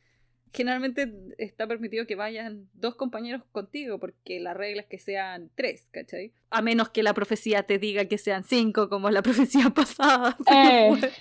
[0.53, 5.87] generalmente está permitido que vayan dos compañeros contigo, porque la regla es que sean tres,
[5.91, 6.33] ¿cachai?
[6.49, 10.37] A menos que la profecía te diga que sean cinco, como la profecía pasada.
[10.51, 11.11] Eh.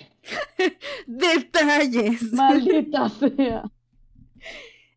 [1.07, 2.33] Detalles.
[2.33, 3.63] Maldita sea.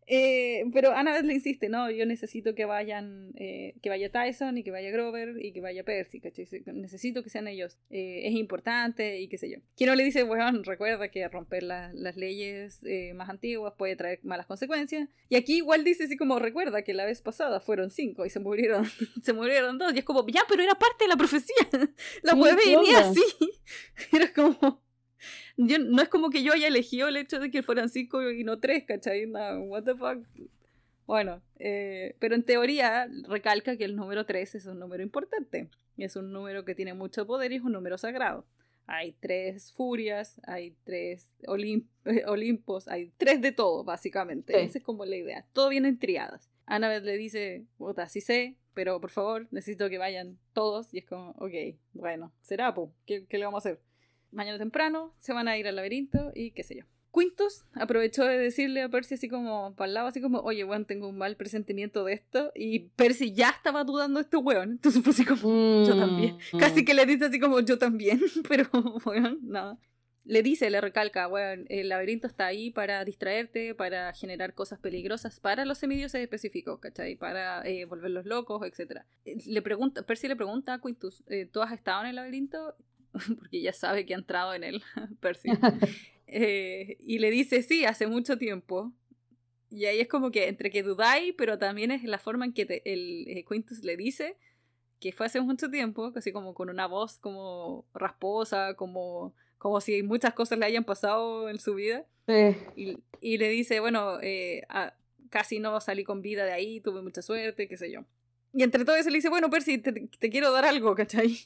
[0.07, 4.63] Eh, pero Annabeth le insiste, no, yo necesito que vayan, eh, que vaya Tyson y
[4.63, 6.47] que vaya Grover y que vaya Percy, ¿cachai?
[6.73, 7.77] Necesito que sean ellos.
[7.89, 9.57] Eh, es importante y qué sé yo.
[9.75, 12.81] Quien le dice, bueno, recuerda que romper las leyes
[13.15, 15.09] más antiguas puede traer malas consecuencias.
[15.29, 18.39] Y aquí igual dice así como, recuerda que la vez pasada fueron cinco y se
[18.39, 18.85] murieron,
[19.23, 19.93] se murieron dos.
[19.93, 21.55] Y es como, ya, pero era parte de la profecía.
[22.23, 23.23] la puede venir así.
[24.13, 24.84] Era como
[25.57, 28.59] no es como que yo haya elegido el hecho de que fueran cinco y no
[28.59, 29.25] tres, ¿cachai?
[29.25, 30.25] what the fuck.
[31.07, 35.69] Bueno, eh, pero en teoría recalca que el número 3 es un número importante.
[35.97, 38.45] Es un número que tiene mucho poder y es un número sagrado.
[38.87, 41.31] Hay tres furias, hay tres
[42.27, 44.61] olimpos, hay tres de todo, básicamente.
[44.63, 45.45] Esa es como la idea.
[45.53, 46.49] Todo viene en triadas.
[46.65, 50.93] Annabeth le dice, puta, sí sé, pero por favor, necesito que vayan todos.
[50.93, 51.53] Y es como, ok,
[51.93, 53.79] bueno, será, po, ¿Qué, ¿qué le vamos a hacer?
[54.35, 56.85] Mañana temprano, se van a ir al laberinto y qué sé yo.
[57.15, 60.85] Quintus aprovechó de decirle a Percy así como para el lado, así como, oye, weón,
[60.85, 62.51] tengo un mal presentimiento de esto.
[62.53, 64.71] Y Percy ya estaba dudando de este weón.
[64.71, 66.37] Entonces fue así como, yo también.
[66.51, 66.85] Mm, Casi mm.
[66.85, 68.19] que le dice así como, yo también.
[68.49, 68.69] Pero,
[69.05, 69.77] weón, nada.
[70.25, 75.39] Le dice, le recalca, weón, el laberinto está ahí para distraerte, para generar cosas peligrosas
[75.39, 77.15] para los semidioses específicos, ¿cachai?
[77.15, 79.03] Para eh, volverlos locos, etc.
[79.23, 82.75] Eh, le pregunta, Percy le pregunta a Quintus, eh, ¿tú has estado en el laberinto?
[83.39, 84.83] porque ya sabe que ha entrado en él,
[85.19, 85.49] Percy.
[86.27, 88.91] Eh, y le dice, sí, hace mucho tiempo.
[89.69, 92.81] Y ahí es como que entre que dudáis, pero también es la forma en que
[92.83, 94.35] el eh, Quintus le dice
[94.99, 100.01] que fue hace mucho tiempo, casi como con una voz como rasposa, como, como si
[100.01, 102.05] muchas cosas le hayan pasado en su vida.
[102.75, 104.63] Y, y, le dice, bueno, eh,
[105.29, 108.05] casi no salí con vida de ahí, tuve mucha suerte, qué sé yo.
[108.57, 111.37] Y entre todo eso le dice, bueno, Percy, te, quiero dar algo, ¿cachai?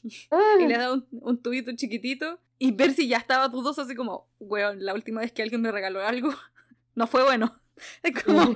[0.60, 2.38] Y le da un, un, tubito chiquitito.
[2.56, 6.00] Y Percy ya estaba dudoso, así como, weón, la última vez que alguien me regaló
[6.06, 6.30] algo,
[6.94, 7.60] no fue bueno.
[8.04, 8.54] Es como,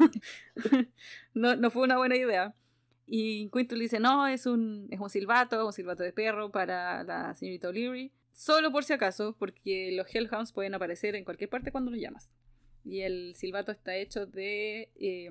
[1.34, 2.54] no, no fue una buena idea.
[3.08, 7.02] Y Quintus le dice, no, es un, es un silbato, un silbato de perro para
[7.02, 8.12] la señorita O'Leary.
[8.32, 12.30] Solo por si acaso, porque los Hellhounds pueden aparecer en cualquier parte cuando los llamas.
[12.84, 15.30] Y el silbato está hecho de eh,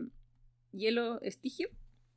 [0.73, 1.69] hielo estigio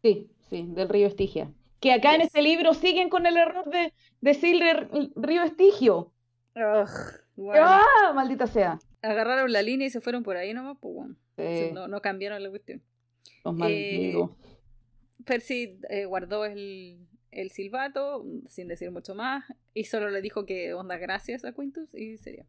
[0.07, 1.51] Sí, sí, del río Estigia.
[1.81, 6.13] Que acá en este libro siguen con el error de decirle río Estigio.
[6.55, 8.13] ¡Ah!
[8.15, 8.79] Maldita sea.
[9.03, 11.17] Agarraron la línea y se fueron por ahí nomás, pues bueno.
[11.75, 12.83] No, no, cambiaron la cuestión.
[13.45, 14.15] Los eh,
[15.25, 19.45] Percy eh, guardó el, el, silbato sin decir mucho más
[19.75, 22.47] y solo le dijo que onda gracias a Quintus y sería.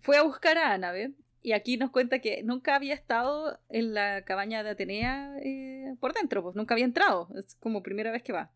[0.00, 1.14] Fue a buscar a Annabeth
[1.46, 6.12] y aquí nos cuenta que nunca había estado en la cabaña de Atenea eh, por
[6.12, 8.50] dentro, pues nunca había entrado, es como primera vez que va.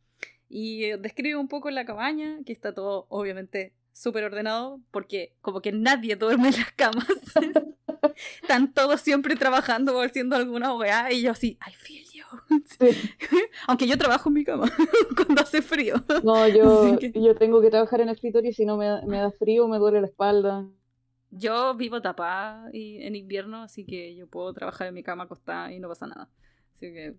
[0.48, 5.62] Y eh, describe un poco la cabaña, que está todo obviamente súper ordenado, porque como
[5.62, 7.06] que nadie duerme en las camas.
[8.42, 12.24] Están todos siempre trabajando o haciendo alguna OEA y yo así, I feel you.
[13.68, 14.68] Aunque yo trabajo en mi cama
[15.14, 15.94] cuando hace frío.
[16.24, 19.30] No, yo, yo tengo que trabajar en el escritorio y si no me, me da
[19.30, 20.66] frío me duele la espalda.
[21.30, 25.72] Yo vivo tapada y en invierno, así que yo puedo trabajar en mi cama acostada
[25.72, 26.28] y no pasa nada.
[26.76, 27.14] Así que,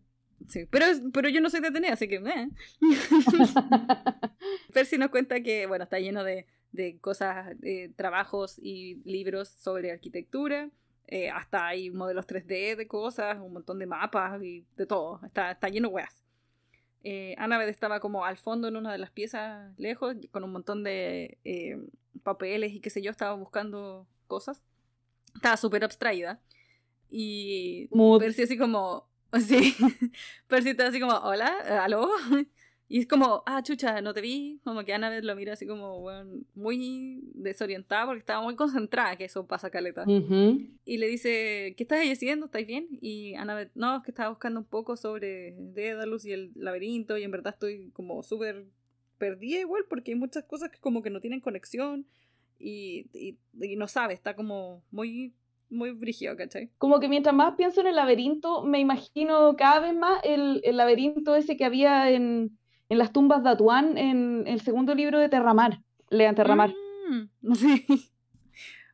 [0.47, 0.65] sí.
[0.69, 2.49] Pero, pero yo no soy de Atenea, así que, eh.
[4.73, 9.91] Percy nos cuenta que, bueno, está lleno de, de cosas, de trabajos y libros sobre
[9.91, 10.69] arquitectura.
[11.07, 15.19] Eh, hasta hay modelos 3D de cosas, un montón de mapas y de todo.
[15.25, 16.20] Está, está lleno de weas.
[17.03, 20.83] Eh, Annabeth estaba como al fondo en una de las piezas lejos, con un montón
[20.83, 21.77] de eh,
[22.23, 24.61] papeles y qué sé yo, estaba buscando cosas.
[25.35, 26.41] Estaba súper abstraída.
[27.09, 27.89] Y
[28.19, 29.09] Percy así como,
[29.47, 29.75] sí,
[30.47, 31.47] Percy estaba así como, hola,
[31.83, 32.09] aló.
[32.91, 34.59] Y es como, ah, chucha, no te vi.
[34.65, 39.23] Como que Annabeth lo mira así como, bueno, muy desorientada porque estaba muy concentrada, que
[39.23, 40.03] eso pasa caleta.
[40.83, 42.47] Y le dice, ¿qué estás haciendo?
[42.47, 42.89] ¿Estáis bien?
[42.99, 47.23] Y Annabeth, no, es que estaba buscando un poco sobre Daedalus y el laberinto y
[47.23, 48.65] en verdad estoy como súper
[49.17, 52.05] perdida igual porque hay muchas cosas que como que no tienen conexión
[52.59, 53.37] y, y,
[53.77, 55.33] no sabe, está como muy
[55.69, 56.69] muy brígido, ¿cachai?
[56.77, 60.75] Como que mientras más pienso en el laberinto, me imagino cada vez más el, el
[60.75, 62.57] laberinto ese que había en,
[62.91, 65.79] en las tumbas de Atuán en el segundo libro de Terramar.
[66.09, 66.73] Lean Terramar.
[67.09, 67.85] Mm, sí.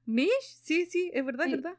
[0.05, 0.29] ¿Mish?
[0.61, 1.73] Sí, sí, es verdad, es verdad.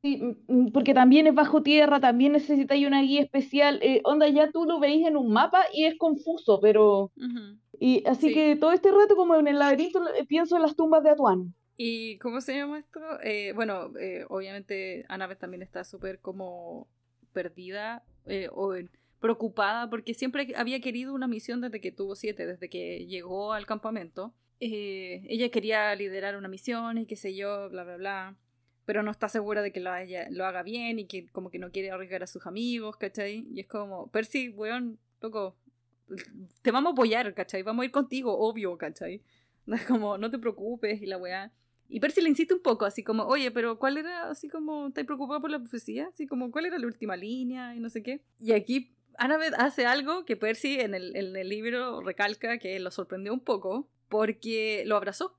[0.00, 3.80] Sí, mm, porque también es bajo tierra, también necesitáis una guía especial.
[3.82, 7.10] Eh, onda, ya tú lo veis en un mapa y es confuso, pero.
[7.80, 11.02] Y así que todo este rato, como en el laberinto, eh, pienso en las tumbas
[11.02, 11.56] de Atuán.
[11.76, 13.00] ¿Y cómo se llama esto?
[13.24, 13.90] Eh, bueno,
[14.28, 16.86] obviamente Annabeth también está súper como
[17.32, 18.04] perdida.
[18.52, 18.88] o en
[19.24, 23.64] preocupada porque siempre había querido una misión desde que tuvo siete, desde que llegó al
[23.64, 24.34] campamento.
[24.60, 28.36] Eh, ella quería liderar una misión y qué sé yo, bla, bla, bla.
[28.84, 29.90] Pero no está segura de que lo,
[30.44, 33.46] haga bien y que como que no quiere arriesgar a sus amigos, ¿cachai?
[33.50, 35.56] Y es como, Percy, weón, loco,
[36.60, 37.62] te vamos a apoyar, ¿cachai?
[37.62, 39.22] Vamos a ir contigo, obvio, ¿cachai?
[39.72, 41.50] Es como, no te preocupes y la weá.
[41.88, 45.06] Y Percy le insiste un poco, así como, oye, pero ¿cuál era, así como, ¿estás
[45.06, 46.08] preocupado por la profecía?
[46.08, 47.74] Así como, ¿cuál era la última línea?
[47.74, 48.20] Y no sé qué.
[48.38, 52.90] Y aquí Annabeth hace algo que Percy en el, en el libro recalca que lo
[52.90, 55.36] sorprendió un poco porque lo abrazó.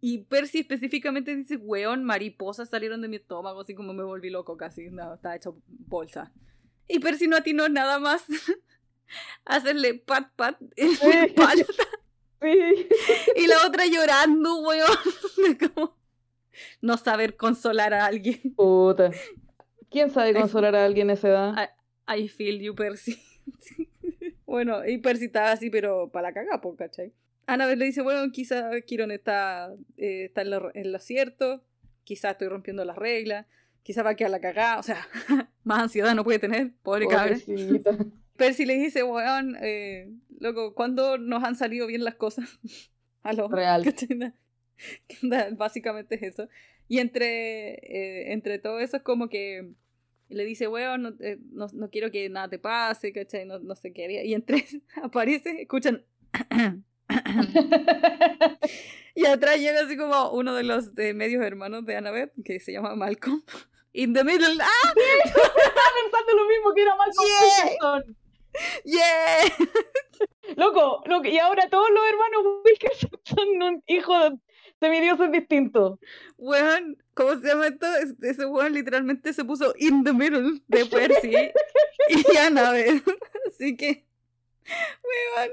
[0.00, 4.56] Y Percy específicamente dice, weón, mariposas salieron de mi estómago, así como me volví loco
[4.56, 6.32] casi, no, estaba hecho bolsa.
[6.88, 8.24] Y Percy no atinó nada más
[9.44, 11.64] hacerle pat pat en la espalda.
[13.36, 14.88] Y la otra llorando, weón.
[15.74, 15.98] como
[16.80, 18.40] no saber consolar a alguien.
[18.56, 19.10] Puta.
[19.90, 21.70] ¿Quién sabe consolar a alguien a esa edad?
[22.10, 23.20] I feel you, Percy.
[24.46, 27.12] bueno, y Percy está así, pero para la caga, ¿cachai?
[27.46, 30.50] Annabeth le dice, bueno, quizá Kiron está, eh, está en,
[30.92, 31.64] lo, cierto,
[32.04, 33.46] quizá estoy rompiendo las reglas,
[33.82, 35.08] quizá va a quedar la cagada, o sea,
[35.64, 37.40] más ansiedad no puede tener, pobre cabrón.
[38.36, 42.58] Percy le dice, weón, eh, loco, ¿cuándo nos han salido bien las cosas?
[43.22, 43.84] A lo Real.
[45.52, 46.48] Básicamente es eso.
[46.88, 49.74] Y entre, eh, entre todo eso es como que
[50.30, 53.44] le dice, weón, eh, no, no, quiero que nada te pase, ¿cachai?
[53.46, 54.24] No, no sé qué.
[54.24, 54.64] Y entre
[55.02, 56.04] aparece, escuchan.
[59.14, 62.72] y atrás llega así como uno de los de medios hermanos de Annabeth, que se
[62.72, 63.42] llama Malcolm.
[63.92, 64.56] In the middle.
[64.62, 64.94] ¡Ah!
[65.24, 65.48] Estaba
[66.00, 67.26] pensando lo mismo que era Malcolm
[68.84, 69.42] yeah.
[69.44, 69.44] Yeah.
[70.56, 74.38] Loco, loco, y ahora todos los hermanos Wilkerson son un hijo de
[74.80, 75.98] es distinto.
[76.38, 77.86] Weón, ¿cómo se llama esto?
[78.22, 81.32] Ese weón literalmente se puso in the middle de Percy
[82.08, 83.04] y Annabeth.
[83.46, 84.06] Así que,
[84.66, 85.50] weón.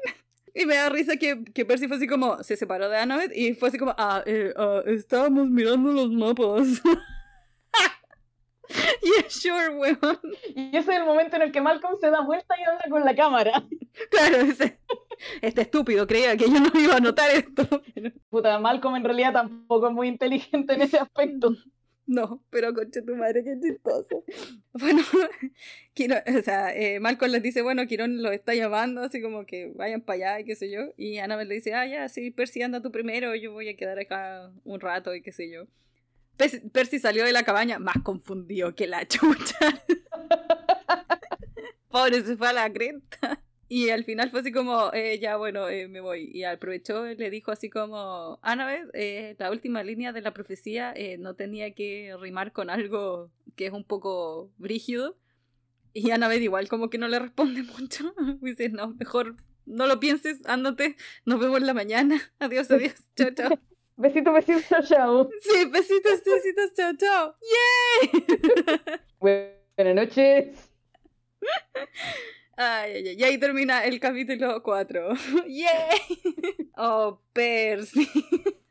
[0.53, 3.53] Y me da risa que, que, Percy fue así como, se separó de Annabeth y
[3.53, 6.81] fue así como, ah, eh, ah estábamos mirando los mapas.
[9.03, 10.19] yeah, sure, weón.
[10.55, 13.05] Y ese es el momento en el que Malcolm se da vuelta y habla con
[13.05, 13.63] la cámara.
[14.09, 14.79] Claro, ese.
[15.41, 17.63] Este estúpido creía que yo no iba a notar esto.
[18.29, 21.55] Puta, Malcolm en realidad tampoco es muy inteligente en ese aspecto.
[22.07, 24.23] No, pero concha tu madre, qué chistoso.
[24.71, 25.01] Bueno,
[26.39, 30.01] o sea, eh, Malcolm les dice, bueno, Quirón los está llamando, así como que vayan
[30.01, 30.93] para allá y qué sé yo.
[30.95, 33.99] Y Annabelle le dice, ah, ya, sí, Percy anda tú primero, yo voy a quedar
[33.99, 35.67] acá un rato y qué sé yo.
[36.71, 39.83] Percy salió de la cabaña más confundido que la chucha.
[41.89, 43.41] Pobre, se fue a la crenta.
[43.69, 46.29] Y al final fue así como, eh, ya bueno, eh, me voy.
[46.33, 51.17] Y aprovechó, le dijo así como, Annabeth, eh, la última línea de la profecía eh,
[51.17, 55.17] no tenía que rimar con algo que es un poco brígido.
[55.93, 58.13] Y Annabeth igual como que no le responde mucho.
[58.41, 59.35] Dice, no, mejor
[59.65, 60.95] no lo pienses, ándate,
[61.25, 62.21] nos vemos en la mañana.
[62.39, 63.59] Adiós, adiós, chao, chao.
[63.97, 65.29] Besitos, besitos, chao, chao.
[65.41, 67.35] Sí, besitos, besitos, chao, chao.
[67.99, 69.49] ¡Yay!
[69.75, 70.71] Buenas noches.
[72.59, 75.13] Ay, ay, ay, y ahí termina el capítulo 4.
[75.47, 76.71] ¡Yay!
[76.75, 78.09] Oh, Percy.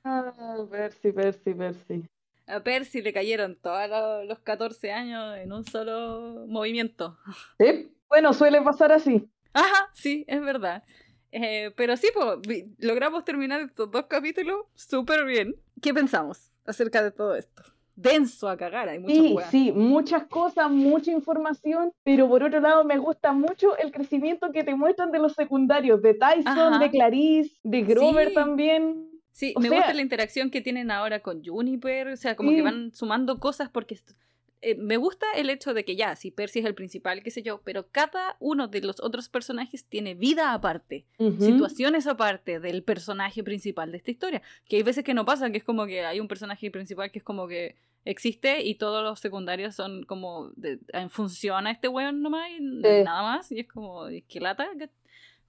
[0.05, 2.05] Oh, Percy, Percy, Percy.
[2.49, 7.17] A Percy le cayeron todos los 14 años en un solo movimiento.
[7.61, 9.29] Sí, bueno, suele pasar así.
[9.53, 10.83] Ajá, sí, es verdad.
[11.31, 15.55] Eh, pero sí, pues, logramos terminar estos dos capítulos súper bien.
[15.81, 17.63] ¿Qué pensamos acerca de todo esto?
[17.97, 22.85] Denso a cagar, hay muchas Sí, sí, muchas cosas, mucha información, pero por otro lado
[22.85, 27.57] me gusta mucho el crecimiento que te muestran de los secundarios, de Tyson, de Clarice,
[27.65, 29.09] de Grover también.
[29.33, 32.95] Sí, me gusta la interacción que tienen ahora con Juniper, o sea, como que van
[32.95, 33.99] sumando cosas porque
[34.63, 37.43] eh, me gusta el hecho de que ya, si Percy es el principal, qué sé
[37.43, 41.05] yo, pero cada uno de los otros personajes tiene vida aparte,
[41.39, 44.43] situaciones aparte del personaje principal de esta historia.
[44.67, 47.19] Que hay veces que no pasa, que es como que hay un personaje principal que
[47.19, 50.53] es como que existe y todos los secundarios son como
[50.93, 53.53] en función a este weón nomás y nada más.
[53.53, 54.69] Y es como, ¿qué lata?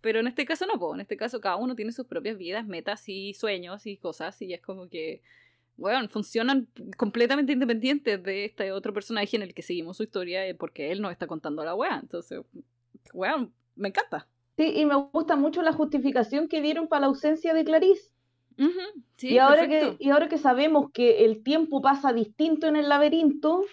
[0.01, 3.07] Pero en este caso no, en este caso cada uno tiene sus propias vidas, metas
[3.07, 5.21] y sueños y cosas y es como que
[5.77, 6.67] bueno, funcionan
[6.97, 11.01] completamente independientes de este otro personaje en el que seguimos su historia eh, porque él
[11.01, 11.99] nos está contando la weá.
[12.01, 12.41] Entonces,
[13.13, 14.27] weón, me encanta.
[14.57, 18.11] Sí, y me gusta mucho la justificación que dieron para la ausencia de Clarice.
[19.21, 23.63] Y, ahora que, y ahora que sabemos que el tiempo pasa distinto en el laberinto,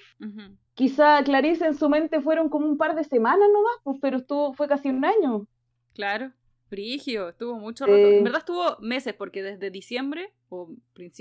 [0.75, 4.53] quizá Clarice en su mente fueron como un par de semanas nomás, pues, pero estuvo,
[4.55, 5.47] fue casi un año.
[5.95, 6.33] Claro.
[6.69, 7.97] Frigio, estuvo mucho rato.
[7.97, 10.75] En verdad estuvo meses, porque desde diciembre, o,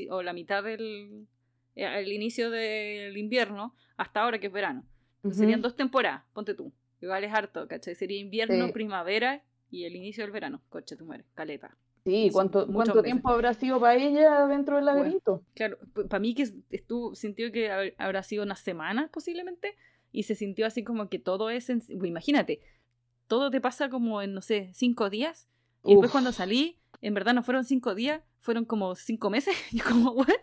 [0.09, 1.27] o la mitad del
[1.75, 4.85] eh, el inicio del invierno, hasta ahora que es verano.
[5.31, 6.73] Serían dos temporadas, ponte tú.
[7.01, 7.95] Igual es harto, ¿cachai?
[7.95, 9.41] Sería invierno, primavera
[9.71, 10.61] y el inicio del verano.
[10.69, 11.77] Coche, tu mueres, caleta.
[12.05, 15.43] Sí, ¿cuánto, ¿cuánto tiempo habrá sido para ella dentro del laberinto?
[15.53, 15.77] claro,
[16.09, 19.75] para mí que estuvo, sintió que habrá sido una semana posiblemente,
[20.11, 22.61] y se sintió así como que todo es, imagínate,
[23.27, 25.49] todo te pasa como en, no sé, cinco días.
[25.83, 29.55] Y después cuando salí, en verdad no fueron cinco días, fueron como cinco meses.
[29.71, 30.33] Y como, bueno,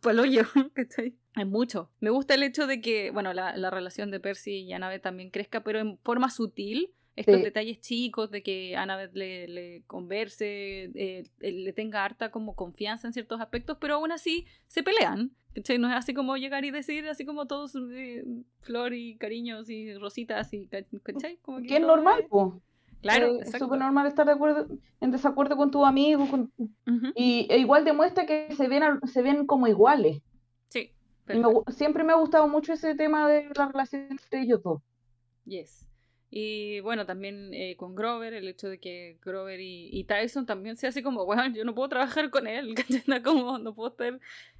[0.00, 0.42] palo yo,
[0.72, 1.16] ¿cachai?
[1.34, 1.90] Es mucho.
[2.00, 5.30] Me gusta el hecho de que, bueno, la, la relación de Percy y Annabeth también
[5.30, 6.94] crezca, pero en forma sutil.
[7.16, 13.06] Estos detalles chicos de que Annabeth le, le converse, eh, le tenga harta como confianza
[13.06, 15.32] en ciertos aspectos, pero aún así se pelean.
[15.78, 18.22] No es así como llegar y decir, así como todos eh,
[18.60, 21.38] flor y cariños y rositas y ¿cachai?
[21.38, 22.52] Como que, es normal, pues.
[23.00, 24.66] Claro, eh, es súper normal estar de acuerdo,
[25.00, 26.28] en desacuerdo con tu amigo
[27.14, 30.20] y e igual demuestra que se ven, se ven como iguales.
[30.68, 30.92] Sí.
[31.68, 34.82] siempre me ha gustado mucho ese tema de la relación entre ellos dos.
[35.46, 35.88] Yes.
[36.30, 40.90] Y bueno, también eh, con Grover, el hecho de que Grover y, Tyson también sea
[40.90, 42.74] así como, bueno, yo no puedo trabajar con él,
[43.24, 44.18] como, no puedo estar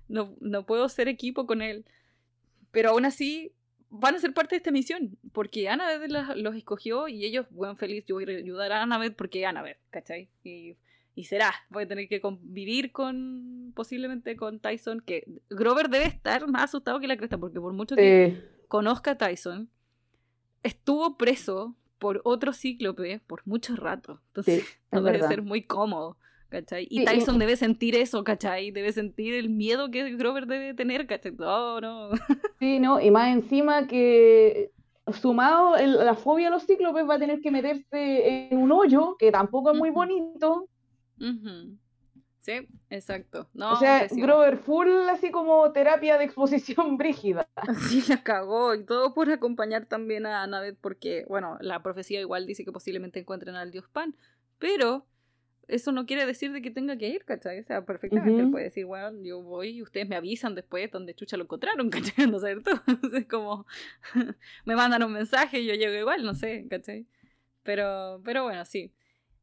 [0.09, 1.84] no, no puedo ser equipo con él.
[2.70, 3.52] Pero aún así
[3.88, 8.05] van a ser parte de esta misión, porque Annabeth los escogió y ellos, bueno, feliz,
[8.06, 10.28] yo voy a ayudar a Annabeth porque Annabeth, ¿cachai?
[10.44, 10.76] Y,
[11.14, 16.47] y será, voy a tener que convivir con, posiblemente con Tyson, que Grover debe estar
[16.48, 19.70] más asustado que la cresta, porque por mucho que conozca a Tyson,
[20.66, 26.16] estuvo preso por otro cíclope por mucho rato, entonces no debe ser muy cómodo.
[26.48, 26.86] ¿cachai?
[26.88, 28.70] Y Tyson debe sentir eso, ¿cachai?
[28.70, 31.32] Debe sentir el miedo que Grover debe tener, ¿cachai?
[31.32, 32.10] No, no.
[32.60, 34.70] Sí, no, y más encima que
[35.20, 39.30] sumado la fobia a los cíclopes va a tener que meterse en un hoyo que
[39.30, 40.68] tampoco es muy bonito.
[42.47, 43.48] Sí, exacto.
[43.59, 47.48] o sea, Grover full así como terapia de exposición brígida.
[47.89, 52.47] Sí, la cagó y todo por acompañar también a Annabeth porque, bueno, la profecía igual
[52.47, 54.14] dice que posiblemente encuentren al dios Pan,
[54.60, 55.05] pero
[55.66, 57.59] eso no quiere decir de que tenga que ir, ¿cachai?
[57.59, 61.36] O sea, perfectamente puede decir, bueno, yo voy y ustedes me avisan después donde chucha
[61.36, 62.31] lo encontraron, ¿cachai?
[62.31, 62.52] No sé,
[63.12, 63.66] es como,
[64.64, 67.09] me mandan un mensaje y yo llego igual, no sé, ¿cachai?
[67.64, 68.93] Pero, pero bueno, sí.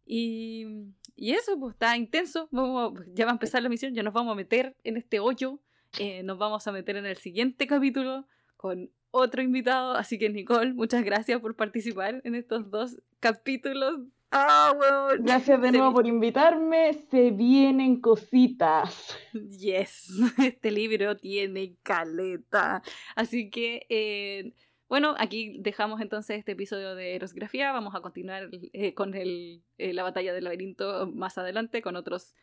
[0.06, 2.48] Y, y eso, pues está intenso.
[2.52, 5.60] Vamos, ya va a empezar la misión, ya nos vamos a meter en este hoyo.
[6.00, 8.28] Eh, nos vamos a meter en el siguiente capítulo
[8.58, 9.94] con otro invitado.
[9.94, 14.00] Así que, Nicole, muchas gracias por participar en estos dos capítulos
[14.36, 14.74] Ah,
[15.20, 16.94] Gracias de nuevo por invitarme.
[17.12, 19.16] Se vienen cositas.
[19.32, 20.10] Yes,
[20.40, 22.82] este libro tiene caleta.
[23.16, 24.54] Así que, eh,
[24.90, 27.72] bueno, aquí dejamos entonces este episodio de Erosgrafía.
[27.72, 32.36] Vamos a continuar eh, con el, eh, la batalla del laberinto más adelante con otros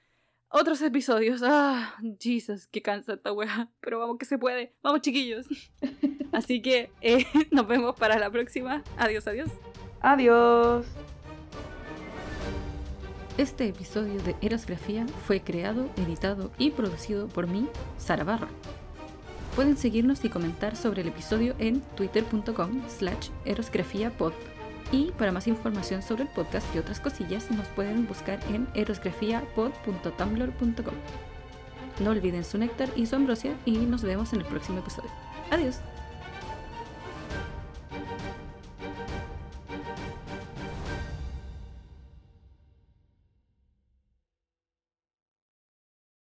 [0.53, 1.43] otros episodios.
[1.45, 3.71] Ah, Jesus, qué cansa esta wea.
[3.81, 4.75] Pero vamos que se puede.
[4.83, 5.47] Vamos, chiquillos.
[6.33, 6.91] Así que
[7.51, 8.83] nos vemos para la próxima.
[8.97, 9.49] Adiós, adiós.
[10.01, 10.87] Adiós.
[13.39, 18.49] Este episodio de Erosgrafía fue creado, editado y producido por mí, Sara Barra.
[19.61, 24.33] Pueden seguirnos y comentar sobre el episodio en twitter.com slash erosgrafiapod.
[24.91, 30.95] Y para más información sobre el podcast y otras cosillas nos pueden buscar en erosgrafiapod.tumblr.com.
[32.03, 35.11] No olviden su néctar y su ambrosia y nos vemos en el próximo episodio.
[35.51, 35.77] Adiós.